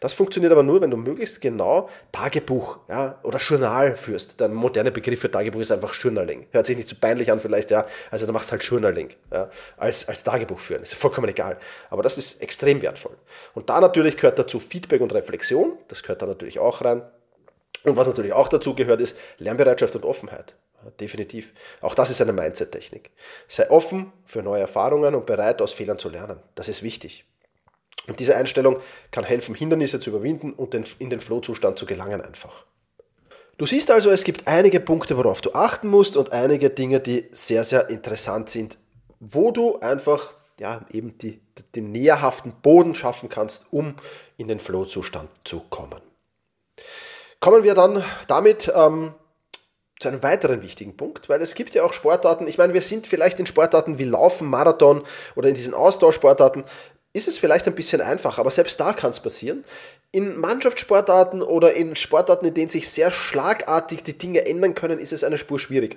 Das 0.00 0.12
funktioniert 0.12 0.52
aber 0.52 0.62
nur, 0.62 0.80
wenn 0.80 0.90
du 0.90 0.96
möglichst 0.96 1.40
genau 1.40 1.88
Tagebuch 2.12 2.78
ja, 2.88 3.18
oder 3.22 3.38
Journal 3.38 3.96
führst. 3.96 4.40
Der 4.40 4.48
moderne 4.48 4.90
Begriff 4.90 5.20
für 5.20 5.30
Tagebuch 5.30 5.60
ist 5.60 5.72
einfach 5.72 5.94
Journaling. 5.94 6.46
Hört 6.50 6.66
sich 6.66 6.76
nicht 6.76 6.88
so 6.88 6.96
peinlich 7.00 7.30
an 7.30 7.40
vielleicht, 7.40 7.70
ja. 7.70 7.86
Also 8.10 8.26
du 8.26 8.32
machst 8.32 8.52
halt 8.52 8.62
Journaling 8.62 9.10
ja, 9.32 9.48
als, 9.76 10.08
als 10.08 10.24
Tagebuch 10.24 10.58
führen. 10.58 10.82
Ist 10.82 10.94
vollkommen 10.94 11.28
egal. 11.28 11.58
Aber 11.90 12.02
das 12.02 12.18
ist 12.18 12.42
extrem 12.42 12.82
wertvoll. 12.82 13.16
Und 13.54 13.70
da 13.70 13.80
natürlich 13.80 14.16
gehört 14.16 14.38
dazu 14.38 14.60
Feedback 14.60 15.00
und 15.00 15.12
Reflexion. 15.12 15.78
Das 15.88 16.02
gehört 16.02 16.22
da 16.22 16.26
natürlich 16.26 16.58
auch 16.58 16.82
rein. 16.82 17.02
Und 17.84 17.96
was 17.96 18.08
natürlich 18.08 18.32
auch 18.32 18.48
dazu 18.48 18.74
gehört, 18.74 19.00
ist 19.00 19.16
Lernbereitschaft 19.38 19.94
und 19.96 20.04
Offenheit. 20.04 20.56
Definitiv. 21.00 21.52
Auch 21.80 21.94
das 21.94 22.10
ist 22.10 22.20
eine 22.20 22.32
Mindset-Technik. 22.32 23.10
Sei 23.48 23.70
offen 23.70 24.12
für 24.24 24.42
neue 24.42 24.60
Erfahrungen 24.60 25.14
und 25.14 25.26
bereit, 25.26 25.62
aus 25.62 25.72
Fehlern 25.72 25.98
zu 25.98 26.08
lernen. 26.08 26.40
Das 26.54 26.68
ist 26.68 26.82
wichtig. 26.82 27.24
Und 28.06 28.20
diese 28.20 28.36
Einstellung 28.36 28.80
kann 29.10 29.24
helfen, 29.24 29.54
Hindernisse 29.54 30.00
zu 30.00 30.10
überwinden 30.10 30.52
und 30.52 30.74
in 30.74 31.10
den 31.10 31.20
Flow-Zustand 31.20 31.78
zu 31.78 31.86
gelangen 31.86 32.20
einfach. 32.20 32.64
Du 33.56 33.66
siehst 33.66 33.90
also, 33.90 34.10
es 34.10 34.24
gibt 34.24 34.48
einige 34.48 34.80
Punkte, 34.80 35.16
worauf 35.16 35.40
du 35.40 35.52
achten 35.52 35.88
musst 35.88 36.16
und 36.16 36.32
einige 36.32 36.70
Dinge, 36.70 37.00
die 37.00 37.28
sehr, 37.30 37.64
sehr 37.64 37.88
interessant 37.88 38.50
sind, 38.50 38.78
wo 39.20 39.52
du 39.52 39.78
einfach 39.78 40.32
ja, 40.58 40.80
eben 40.90 41.16
die, 41.18 41.40
den 41.74 41.92
näherhaften 41.92 42.52
Boden 42.62 42.94
schaffen 42.94 43.28
kannst, 43.28 43.66
um 43.70 43.94
in 44.36 44.48
den 44.48 44.58
Flow-Zustand 44.58 45.30
zu 45.44 45.60
kommen. 45.70 46.00
Kommen 47.40 47.62
wir 47.62 47.74
dann 47.74 48.04
damit 48.28 48.72
ähm, 48.74 49.14
zu 50.00 50.08
einem 50.08 50.22
weiteren 50.22 50.62
wichtigen 50.62 50.96
Punkt, 50.96 51.28
weil 51.28 51.40
es 51.40 51.54
gibt 51.54 51.74
ja 51.74 51.84
auch 51.84 51.92
Sportarten, 51.92 52.46
ich 52.46 52.58
meine, 52.58 52.74
wir 52.74 52.82
sind 52.82 53.06
vielleicht 53.06 53.38
in 53.38 53.46
Sportarten 53.46 53.98
wie 53.98 54.04
Laufen, 54.04 54.48
Marathon 54.48 55.02
oder 55.34 55.48
in 55.48 55.54
diesen 55.54 55.74
Ausdauersportarten, 55.74 56.64
ist 57.14 57.28
es 57.28 57.38
vielleicht 57.38 57.66
ein 57.66 57.76
bisschen 57.76 58.00
einfacher, 58.00 58.40
aber 58.40 58.50
selbst 58.50 58.78
da 58.80 58.92
kann 58.92 59.12
es 59.12 59.20
passieren. 59.20 59.64
In 60.10 60.36
Mannschaftssportarten 60.36 61.42
oder 61.42 61.72
in 61.72 61.94
Sportarten, 61.96 62.44
in 62.44 62.54
denen 62.54 62.68
sich 62.68 62.90
sehr 62.90 63.10
schlagartig 63.10 64.02
die 64.02 64.18
Dinge 64.18 64.44
ändern 64.44 64.74
können, 64.74 64.98
ist 64.98 65.12
es 65.12 65.22
eine 65.24 65.38
Spur 65.38 65.60
schwierig. 65.60 65.96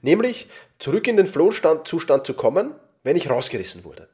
Nämlich 0.00 0.48
zurück 0.78 1.08
in 1.08 1.16
den 1.16 1.26
Flow-Zustand 1.26 2.26
zu 2.26 2.34
kommen, 2.34 2.74
wenn 3.02 3.16
ich 3.16 3.28
rausgerissen 3.28 3.84
wurde. 3.84 4.08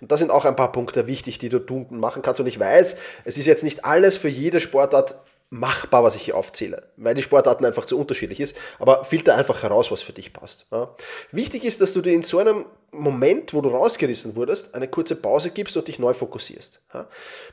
Und 0.00 0.10
da 0.10 0.16
sind 0.16 0.30
auch 0.30 0.46
ein 0.46 0.56
paar 0.56 0.72
Punkte 0.72 1.06
wichtig, 1.06 1.38
die 1.38 1.50
du 1.50 1.58
tun 1.58 1.86
machen 1.90 2.22
kannst. 2.22 2.40
Und 2.40 2.46
ich 2.46 2.58
weiß, 2.58 2.96
es 3.24 3.36
ist 3.36 3.46
jetzt 3.46 3.64
nicht 3.64 3.84
alles 3.84 4.16
für 4.16 4.28
jede 4.28 4.60
Sportart 4.60 5.14
machbar, 5.50 6.04
was 6.04 6.14
ich 6.14 6.22
hier 6.22 6.36
aufzähle, 6.36 6.90
weil 6.96 7.14
die 7.14 7.22
Sportarten 7.22 7.64
einfach 7.64 7.86
zu 7.86 7.98
unterschiedlich 7.98 8.38
ist, 8.38 8.54
aber 8.78 9.04
filter 9.04 9.34
einfach 9.34 9.62
heraus, 9.62 9.90
was 9.90 10.02
für 10.02 10.12
dich 10.12 10.32
passt. 10.32 10.66
Ja. 10.70 10.94
Wichtig 11.32 11.64
ist, 11.64 11.80
dass 11.80 11.94
du 11.94 12.02
dir 12.02 12.12
in 12.12 12.22
so 12.22 12.38
einem 12.38 12.66
Moment, 12.90 13.54
wo 13.54 13.62
du 13.62 13.70
rausgerissen 13.70 14.36
wurdest, 14.36 14.74
eine 14.74 14.88
kurze 14.88 15.16
Pause 15.16 15.50
gibst 15.50 15.76
und 15.76 15.88
dich 15.88 15.98
neu 15.98 16.12
fokussierst. 16.12 16.80
Ja. 16.92 17.06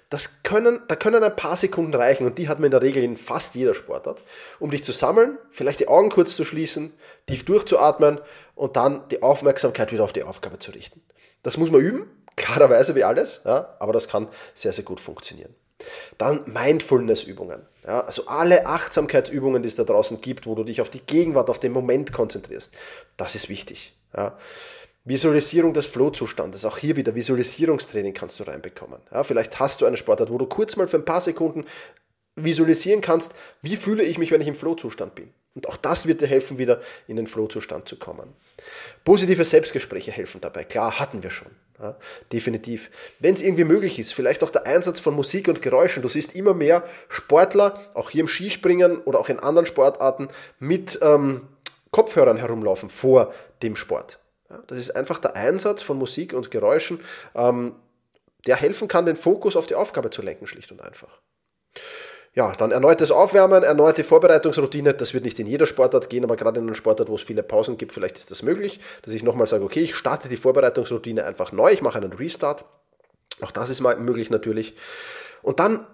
Das 0.10 0.44
können, 0.44 0.82
da 0.90 0.96
können 0.98 1.24
ein 1.24 1.36
paar 1.36 1.56
Sekunden 1.56 1.94
reichen 1.94 2.26
und 2.26 2.38
die 2.38 2.50
hat 2.50 2.60
man 2.60 2.66
in 2.66 2.72
der 2.72 2.82
Regel 2.82 3.02
in 3.02 3.16
fast 3.16 3.56
jeder 3.56 3.74
Sportart, 3.74 4.24
um 4.60 4.72
dich 4.72 4.84
zu 4.84 4.92
sammeln, 4.92 5.38
vielleicht 5.50 5.80
die 5.80 5.88
Augen 5.88 6.10
kurz 6.10 6.36
zu 6.36 6.44
schließen, 6.44 6.94
tief 7.28 7.46
durchzuatmen 7.46 8.20
und 8.56 8.76
dann 8.76 9.08
die 9.08 9.24
Aufmerksamkeit 9.24 9.94
wieder 9.94 10.04
auf 10.04 10.14
die 10.14 10.24
Aufgabe 10.24 10.60
zu 10.60 10.72
richten. 10.72 11.02
Das 11.44 11.58
muss 11.58 11.72
man 11.72 11.80
üben, 11.80 12.10
klarerweise 12.36 12.96
wie 12.96 13.06
alles, 13.06 13.42
ja, 13.46 13.76
aber 13.80 13.94
das 13.94 14.10
kann 14.10 14.28
sehr, 14.54 14.74
sehr 14.74 14.84
gut 14.84 15.00
funktionieren. 15.00 15.56
Dann 16.18 16.44
Mindfulness-Übungen. 16.46 17.66
Ja, 17.86 18.02
also 18.02 18.26
alle 18.28 18.66
Achtsamkeitsübungen, 18.66 19.62
die 19.62 19.68
es 19.68 19.76
da 19.76 19.84
draußen 19.84 20.22
gibt, 20.22 20.48
wo 20.48 20.56
du 20.56 20.64
dich 20.64 20.82
auf 20.82 20.90
die 20.90 21.02
Gegenwart, 21.02 21.50
auf 21.50 21.60
den 21.60 21.72
Moment 21.72 22.14
konzentrierst. 22.14 22.74
Das 23.18 23.36
ist 23.36 23.50
wichtig. 23.50 23.96
Ja. 24.16 24.38
Visualisierung 25.04 25.74
des 25.74 25.86
Flow-Zustandes. 25.86 26.66
Auch 26.66 26.80
hier 26.80 26.96
wieder 26.96 27.14
Visualisierungstraining 27.14 28.14
kannst 28.14 28.40
du 28.40 28.44
reinbekommen. 28.44 29.00
Ja, 29.12 29.24
vielleicht 29.24 29.60
hast 29.60 29.82
du 29.82 29.86
eine 29.86 29.98
Sportart, 29.98 30.32
wo 30.32 30.38
du 30.40 30.48
kurz 30.48 30.78
mal 30.78 30.88
für 30.88 30.98
ein 30.98 31.06
paar 31.06 31.22
Sekunden 31.22 31.66
visualisieren 32.36 33.02
kannst, 33.02 33.36
wie 33.62 33.78
fühle 33.78 34.04
ich 34.04 34.18
mich, 34.18 34.32
wenn 34.32 34.42
ich 34.42 34.48
im 34.48 34.56
Flow-Zustand 34.56 35.14
bin. 35.16 35.32
Und 35.56 35.68
auch 35.70 35.78
das 35.78 36.06
wird 36.06 36.22
dir 36.22 36.28
helfen, 36.28 36.58
wieder 36.58 36.82
in 37.08 37.16
den 37.16 37.28
Flow-Zustand 37.28 37.88
zu 37.88 37.98
kommen. 37.98 38.34
Positive 39.06 39.44
Selbstgespräche 39.44 40.12
helfen 40.12 40.42
dabei. 40.42 40.66
Klar, 40.66 41.00
hatten 41.00 41.24
wir 41.24 41.30
schon. 41.30 41.50
Ja, 41.80 41.98
definitiv. 42.32 42.90
Wenn 43.20 43.34
es 43.34 43.42
irgendwie 43.42 43.66
möglich 43.66 44.00
ist, 44.00 44.14
vielleicht 44.14 44.44
auch 44.44 44.50
der 44.50 44.66
Einsatz 44.66 45.00
von 45.00 45.14
Musik 45.14 45.48
und 45.48 45.62
Geräuschen. 45.62 46.04
Du 46.04 46.10
siehst 46.10 46.36
immer 46.36 46.54
mehr 46.54 46.84
Sportler, 47.10 47.80
auch 47.94 48.10
hier 48.10 48.22
im 48.22 48.28
Skispringen 48.28 49.00
oder 49.02 49.20
auch 49.20 49.28
in 49.28 49.40
anderen 49.40 49.66
Sportarten, 49.66 50.30
mit 50.60 51.00
ähm, 51.02 51.42
Kopfhörern 51.92 52.38
herumlaufen 52.38 52.90
vor 52.90 53.34
dem 53.62 53.76
Sport. 53.76 54.20
Ja, 54.50 54.62
das 54.68 54.78
ist 54.78 54.96
einfach 54.96 55.18
der 55.18 55.36
Einsatz 55.36 55.82
von 55.82 55.98
Musik 55.98 56.34
und 56.34 56.52
Geräuschen, 56.52 57.00
ähm, 57.34 57.76
der 58.46 58.58
helfen 58.58 58.88
kann, 58.88 59.06
den 59.06 59.16
Fokus 59.16 59.56
auf 59.56 59.66
die 59.66 59.76
Aufgabe 59.76 60.12
zu 60.12 60.22
lenken, 60.22 60.48
schlicht 60.48 60.72
und 60.72 60.82
einfach. 60.82 61.20
Ja, 62.36 62.54
dann 62.54 62.72
erneutes 62.72 63.12
Aufwärmen, 63.12 63.64
erneute 63.64 64.04
Vorbereitungsroutine. 64.04 64.94
Das 64.94 65.14
wird 65.14 65.24
nicht 65.24 65.40
in 65.40 65.48
jeder 65.48 65.66
Sportart 65.66 66.10
gehen, 66.10 66.26
aber 66.26 66.36
gerade 66.36 66.60
in 66.60 66.68
einer 66.68 66.76
Sportart, 66.76 67.08
wo 67.08 67.16
es 67.16 67.22
viele 67.22 67.44
Pausen 67.44 67.78
gibt, 67.78 67.94
vielleicht 67.94 68.18
ist 68.18 68.30
das 68.30 68.44
möglich, 68.44 68.82
dass 69.04 69.14
ich 69.14 69.24
nochmal 69.24 69.48
sage, 69.48 69.64
okay, 69.64 69.82
ich 69.82 69.96
starte 69.96 70.28
die 70.28 70.36
Vorbereitungsroutine 70.36 71.26
einfach 71.26 71.54
neu, 71.54 71.72
ich 71.72 71.82
mache 71.82 71.98
einen 71.98 72.12
Restart. 72.12 72.66
Auch 73.40 73.52
das 73.52 73.70
ist 73.70 73.80
mal 73.80 73.96
möglich 73.96 74.30
natürlich. 74.30 74.76
Und 75.44 75.62
dann 75.62 75.88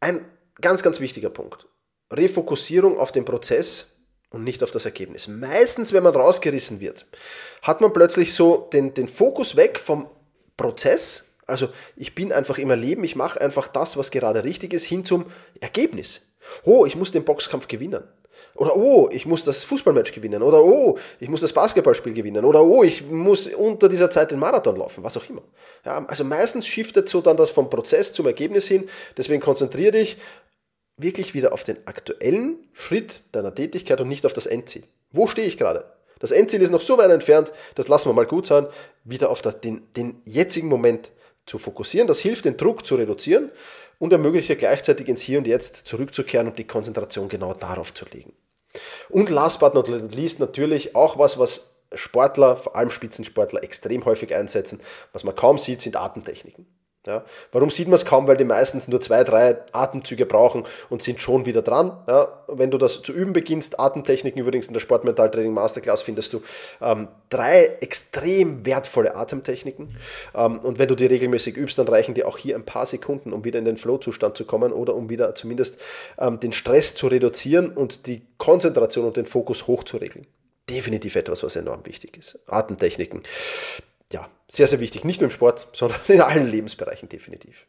ein 0.00 0.24
ganz, 0.60 0.82
ganz 0.82 0.98
wichtiger 0.98 1.30
Punkt. 1.30 1.68
Refokussierung 2.12 2.98
auf 2.98 3.12
den 3.12 3.24
Prozess 3.24 4.00
und 4.30 4.42
nicht 4.42 4.64
auf 4.64 4.72
das 4.72 4.84
Ergebnis. 4.84 5.28
Meistens, 5.28 5.92
wenn 5.92 6.02
man 6.02 6.14
rausgerissen 6.14 6.80
wird, 6.80 7.06
hat 7.62 7.80
man 7.80 7.92
plötzlich 7.92 8.34
so 8.34 8.68
den, 8.72 8.94
den 8.94 9.06
Fokus 9.06 9.54
weg 9.54 9.78
vom 9.78 10.10
Prozess 10.56 11.33
also 11.46 11.68
ich 11.96 12.14
bin 12.14 12.32
einfach 12.32 12.58
im 12.58 12.70
Erleben, 12.70 13.04
ich 13.04 13.16
mache 13.16 13.40
einfach 13.40 13.68
das, 13.68 13.96
was 13.96 14.10
gerade 14.10 14.44
richtig 14.44 14.72
ist, 14.72 14.84
hin 14.84 15.04
zum 15.04 15.26
Ergebnis. 15.60 16.22
Oh, 16.64 16.86
ich 16.86 16.96
muss 16.96 17.12
den 17.12 17.24
Boxkampf 17.24 17.68
gewinnen. 17.68 18.04
Oder 18.56 18.76
oh, 18.76 19.08
ich 19.10 19.26
muss 19.26 19.44
das 19.44 19.64
Fußballmatch 19.64 20.12
gewinnen. 20.12 20.42
Oder 20.42 20.62
oh, 20.62 20.96
ich 21.18 21.28
muss 21.28 21.40
das 21.40 21.52
Basketballspiel 21.52 22.14
gewinnen. 22.14 22.44
Oder 22.44 22.62
oh, 22.62 22.84
ich 22.84 23.04
muss 23.04 23.48
unter 23.48 23.88
dieser 23.88 24.10
Zeit 24.10 24.30
den 24.30 24.38
Marathon 24.38 24.76
laufen, 24.76 25.02
was 25.02 25.16
auch 25.16 25.28
immer. 25.28 25.42
Ja, 25.84 26.04
also 26.06 26.24
meistens 26.24 26.66
shiftet 26.66 27.08
so 27.08 27.20
dann 27.20 27.36
das 27.36 27.50
vom 27.50 27.68
Prozess 27.68 28.12
zum 28.12 28.26
Ergebnis 28.26 28.68
hin. 28.68 28.88
Deswegen 29.16 29.40
konzentriere 29.40 29.92
dich 29.92 30.18
wirklich 30.96 31.34
wieder 31.34 31.52
auf 31.52 31.64
den 31.64 31.78
aktuellen 31.86 32.68
Schritt 32.72 33.24
deiner 33.32 33.54
Tätigkeit 33.54 34.00
und 34.00 34.08
nicht 34.08 34.24
auf 34.24 34.32
das 34.32 34.46
Endziel. 34.46 34.84
Wo 35.10 35.26
stehe 35.26 35.48
ich 35.48 35.56
gerade? 35.56 35.84
Das 36.20 36.30
Endziel 36.30 36.62
ist 36.62 36.70
noch 36.70 36.80
so 36.80 36.96
weit 36.96 37.10
entfernt, 37.10 37.52
das 37.74 37.88
lassen 37.88 38.08
wir 38.08 38.14
mal 38.14 38.26
gut 38.26 38.46
sein. 38.46 38.68
Wieder 39.02 39.30
auf 39.30 39.42
den, 39.42 39.82
den 39.94 40.22
jetzigen 40.24 40.68
Moment 40.68 41.10
zu 41.46 41.58
fokussieren. 41.58 42.06
Das 42.06 42.20
hilft, 42.20 42.44
den 42.44 42.56
Druck 42.56 42.86
zu 42.86 42.96
reduzieren 42.96 43.50
und 43.98 44.12
ermöglicht 44.12 44.48
dir 44.48 44.56
gleichzeitig 44.56 45.08
ins 45.08 45.20
Hier 45.20 45.38
und 45.38 45.46
Jetzt 45.46 45.86
zurückzukehren 45.86 46.48
und 46.48 46.58
die 46.58 46.66
Konzentration 46.66 47.28
genau 47.28 47.54
darauf 47.54 47.92
zu 47.94 48.04
legen. 48.12 48.32
Und 49.08 49.30
last 49.30 49.60
but 49.60 49.74
not 49.74 49.88
least 49.88 50.40
natürlich 50.40 50.96
auch 50.96 51.18
was, 51.18 51.38
was 51.38 51.74
Sportler, 51.94 52.56
vor 52.56 52.76
allem 52.76 52.90
Spitzensportler, 52.90 53.62
extrem 53.62 54.04
häufig 54.04 54.34
einsetzen. 54.34 54.80
Was 55.12 55.24
man 55.24 55.36
kaum 55.36 55.58
sieht, 55.58 55.80
sind 55.80 55.96
Atemtechniken. 55.96 56.66
Ja, 57.06 57.22
warum 57.52 57.68
sieht 57.68 57.86
man 57.86 57.96
es 57.96 58.06
kaum? 58.06 58.26
Weil 58.26 58.38
die 58.38 58.44
meistens 58.44 58.88
nur 58.88 58.98
zwei, 58.98 59.24
drei 59.24 59.58
Atemzüge 59.72 60.24
brauchen 60.24 60.64
und 60.88 61.02
sind 61.02 61.20
schon 61.20 61.44
wieder 61.44 61.60
dran. 61.60 61.98
Ja, 62.08 62.28
wenn 62.48 62.70
du 62.70 62.78
das 62.78 63.02
zu 63.02 63.12
üben 63.12 63.34
beginnst, 63.34 63.78
Atemtechniken 63.78 64.40
übrigens 64.40 64.68
in 64.68 64.72
der 64.72 64.80
Sportmentaltraining 64.80 65.52
Masterclass 65.52 66.00
findest 66.00 66.32
du 66.32 66.40
ähm, 66.80 67.08
drei 67.28 67.76
extrem 67.82 68.64
wertvolle 68.64 69.16
Atemtechniken. 69.16 69.94
Ähm, 70.34 70.60
und 70.60 70.78
wenn 70.78 70.88
du 70.88 70.94
die 70.94 71.04
regelmäßig 71.04 71.58
übst, 71.58 71.78
dann 71.78 71.88
reichen 71.88 72.14
dir 72.14 72.26
auch 72.26 72.38
hier 72.38 72.54
ein 72.54 72.64
paar 72.64 72.86
Sekunden, 72.86 73.34
um 73.34 73.44
wieder 73.44 73.58
in 73.58 73.66
den 73.66 73.76
Flow-Zustand 73.76 74.36
zu 74.36 74.46
kommen 74.46 74.72
oder 74.72 74.94
um 74.94 75.10
wieder 75.10 75.34
zumindest 75.34 75.78
ähm, 76.18 76.40
den 76.40 76.54
Stress 76.54 76.94
zu 76.94 77.08
reduzieren 77.08 77.70
und 77.70 78.06
die 78.06 78.22
Konzentration 78.38 79.04
und 79.04 79.18
den 79.18 79.26
Fokus 79.26 79.66
hochzuregeln. 79.66 80.26
Definitiv 80.70 81.16
etwas, 81.16 81.42
was 81.42 81.56
enorm 81.56 81.84
wichtig 81.84 82.16
ist. 82.16 82.38
Atemtechniken 82.46 83.22
ja, 84.14 84.30
sehr, 84.48 84.68
sehr 84.68 84.80
wichtig. 84.80 85.04
Nicht 85.04 85.20
nur 85.20 85.28
im 85.28 85.34
Sport, 85.34 85.68
sondern 85.74 86.00
in 86.08 86.20
allen 86.20 86.50
Lebensbereichen 86.50 87.08
definitiv. 87.08 87.66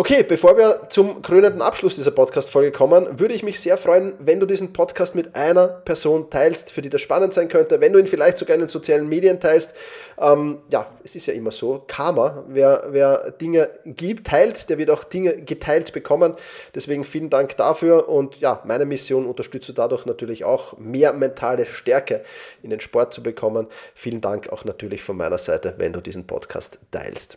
Okay, 0.00 0.22
bevor 0.22 0.56
wir 0.56 0.88
zum 0.88 1.20
krönenden 1.20 1.60
Abschluss 1.60 1.96
dieser 1.96 2.12
Podcast-Folge 2.12 2.72
kommen, 2.72 3.20
würde 3.20 3.34
ich 3.34 3.42
mich 3.42 3.60
sehr 3.60 3.76
freuen, 3.76 4.14
wenn 4.18 4.40
du 4.40 4.46
diesen 4.46 4.72
Podcast 4.72 5.14
mit 5.14 5.36
einer 5.36 5.68
Person 5.68 6.30
teilst, 6.30 6.72
für 6.72 6.80
die 6.80 6.88
das 6.88 7.02
spannend 7.02 7.34
sein 7.34 7.48
könnte, 7.48 7.82
wenn 7.82 7.92
du 7.92 7.98
ihn 7.98 8.06
vielleicht 8.06 8.38
sogar 8.38 8.54
in 8.54 8.60
den 8.60 8.68
sozialen 8.70 9.10
Medien 9.10 9.40
teilst. 9.40 9.74
Ähm, 10.18 10.62
ja, 10.70 10.90
es 11.04 11.16
ist 11.16 11.26
ja 11.26 11.34
immer 11.34 11.50
so, 11.50 11.84
Karma, 11.86 12.44
wer, 12.48 12.84
wer 12.88 13.30
Dinge 13.32 13.68
gibt, 13.84 14.26
teilt, 14.26 14.70
der 14.70 14.78
wird 14.78 14.88
auch 14.88 15.04
Dinge 15.04 15.36
geteilt 15.42 15.92
bekommen. 15.92 16.32
Deswegen 16.74 17.04
vielen 17.04 17.28
Dank 17.28 17.58
dafür 17.58 18.08
und 18.08 18.36
ja, 18.40 18.62
meine 18.64 18.86
Mission 18.86 19.26
unterstützt 19.26 19.68
du 19.68 19.74
dadurch 19.74 20.06
natürlich 20.06 20.46
auch, 20.46 20.78
mehr 20.78 21.12
mentale 21.12 21.66
Stärke 21.66 22.22
in 22.62 22.70
den 22.70 22.80
Sport 22.80 23.12
zu 23.12 23.22
bekommen. 23.22 23.66
Vielen 23.94 24.22
Dank 24.22 24.48
auch 24.48 24.64
natürlich 24.64 25.02
von 25.02 25.18
meiner 25.18 25.36
Seite, 25.36 25.74
wenn 25.76 25.92
du 25.92 26.00
diesen 26.00 26.26
Podcast 26.26 26.78
teilst. 26.90 27.36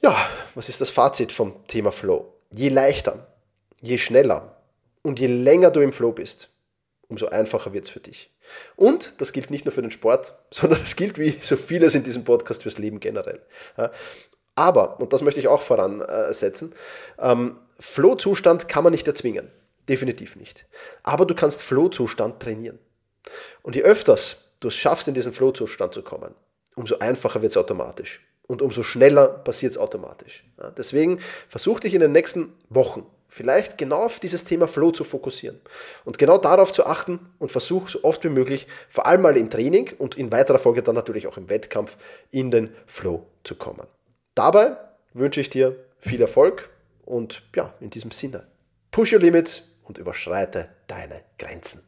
Ja, 0.00 0.16
was 0.54 0.68
ist 0.68 0.80
das 0.80 0.90
Fazit 0.90 1.32
vom 1.32 1.66
Thema 1.66 1.90
Flow? 1.90 2.32
Je 2.52 2.68
leichter, 2.68 3.26
je 3.80 3.98
schneller 3.98 4.56
und 5.02 5.18
je 5.18 5.26
länger 5.26 5.72
du 5.72 5.80
im 5.80 5.92
Flow 5.92 6.12
bist, 6.12 6.50
umso 7.08 7.26
einfacher 7.26 7.72
wird 7.72 7.84
es 7.84 7.90
für 7.90 7.98
dich. 7.98 8.30
Und 8.76 9.14
das 9.18 9.32
gilt 9.32 9.50
nicht 9.50 9.64
nur 9.64 9.72
für 9.72 9.82
den 9.82 9.90
Sport, 9.90 10.38
sondern 10.52 10.78
das 10.80 10.94
gilt 10.94 11.18
wie 11.18 11.36
so 11.40 11.56
vieles 11.56 11.96
in 11.96 12.04
diesem 12.04 12.24
Podcast 12.24 12.62
fürs 12.62 12.78
Leben 12.78 13.00
generell. 13.00 13.42
Aber, 14.54 15.00
und 15.00 15.12
das 15.12 15.22
möchte 15.22 15.40
ich 15.40 15.48
auch 15.48 15.62
voransetzen, 15.62 16.74
ähm, 17.18 17.58
Flow-Zustand 17.80 18.68
kann 18.68 18.84
man 18.84 18.92
nicht 18.92 19.06
erzwingen. 19.06 19.50
Definitiv 19.88 20.36
nicht. 20.36 20.66
Aber 21.02 21.26
du 21.26 21.34
kannst 21.34 21.62
Flow-Zustand 21.62 22.40
trainieren. 22.40 22.78
Und 23.62 23.74
je 23.74 23.82
öfters 23.82 24.44
du 24.60 24.68
es 24.68 24.76
schaffst, 24.76 25.08
in 25.08 25.14
diesen 25.14 25.32
Flow-Zustand 25.32 25.92
zu 25.92 26.02
kommen, 26.02 26.34
umso 26.76 26.98
einfacher 26.98 27.42
wird 27.42 27.50
es 27.50 27.56
automatisch 27.56 28.20
und 28.48 28.62
umso 28.62 28.82
schneller 28.82 29.28
passiert 29.28 29.72
es 29.72 29.78
automatisch. 29.78 30.44
Ja, 30.58 30.70
deswegen 30.70 31.20
versuch 31.48 31.78
dich 31.78 31.94
in 31.94 32.00
den 32.00 32.12
nächsten 32.12 32.52
Wochen 32.68 33.06
vielleicht 33.28 33.78
genau 33.78 34.06
auf 34.06 34.18
dieses 34.18 34.44
Thema 34.44 34.66
Flow 34.66 34.90
zu 34.90 35.04
fokussieren 35.04 35.60
und 36.04 36.18
genau 36.18 36.38
darauf 36.38 36.72
zu 36.72 36.86
achten 36.86 37.20
und 37.38 37.52
versuch 37.52 37.88
so 37.88 38.02
oft 38.02 38.24
wie 38.24 38.30
möglich, 38.30 38.66
vor 38.88 39.06
allem 39.06 39.20
mal 39.20 39.36
im 39.36 39.50
Training 39.50 39.92
und 39.98 40.16
in 40.16 40.32
weiterer 40.32 40.58
Folge 40.58 40.82
dann 40.82 40.94
natürlich 40.94 41.26
auch 41.26 41.36
im 41.36 41.48
Wettkampf, 41.48 41.96
in 42.30 42.50
den 42.50 42.74
Flow 42.86 43.26
zu 43.44 43.54
kommen. 43.54 43.86
Dabei 44.34 44.76
wünsche 45.12 45.40
ich 45.40 45.50
dir 45.50 45.76
viel 46.00 46.20
Erfolg 46.20 46.70
und 47.04 47.42
ja, 47.54 47.74
in 47.80 47.90
diesem 47.90 48.10
Sinne, 48.10 48.46
push 48.90 49.12
your 49.12 49.20
limits 49.20 49.70
und 49.84 49.98
überschreite 49.98 50.70
deine 50.86 51.22
Grenzen. 51.38 51.87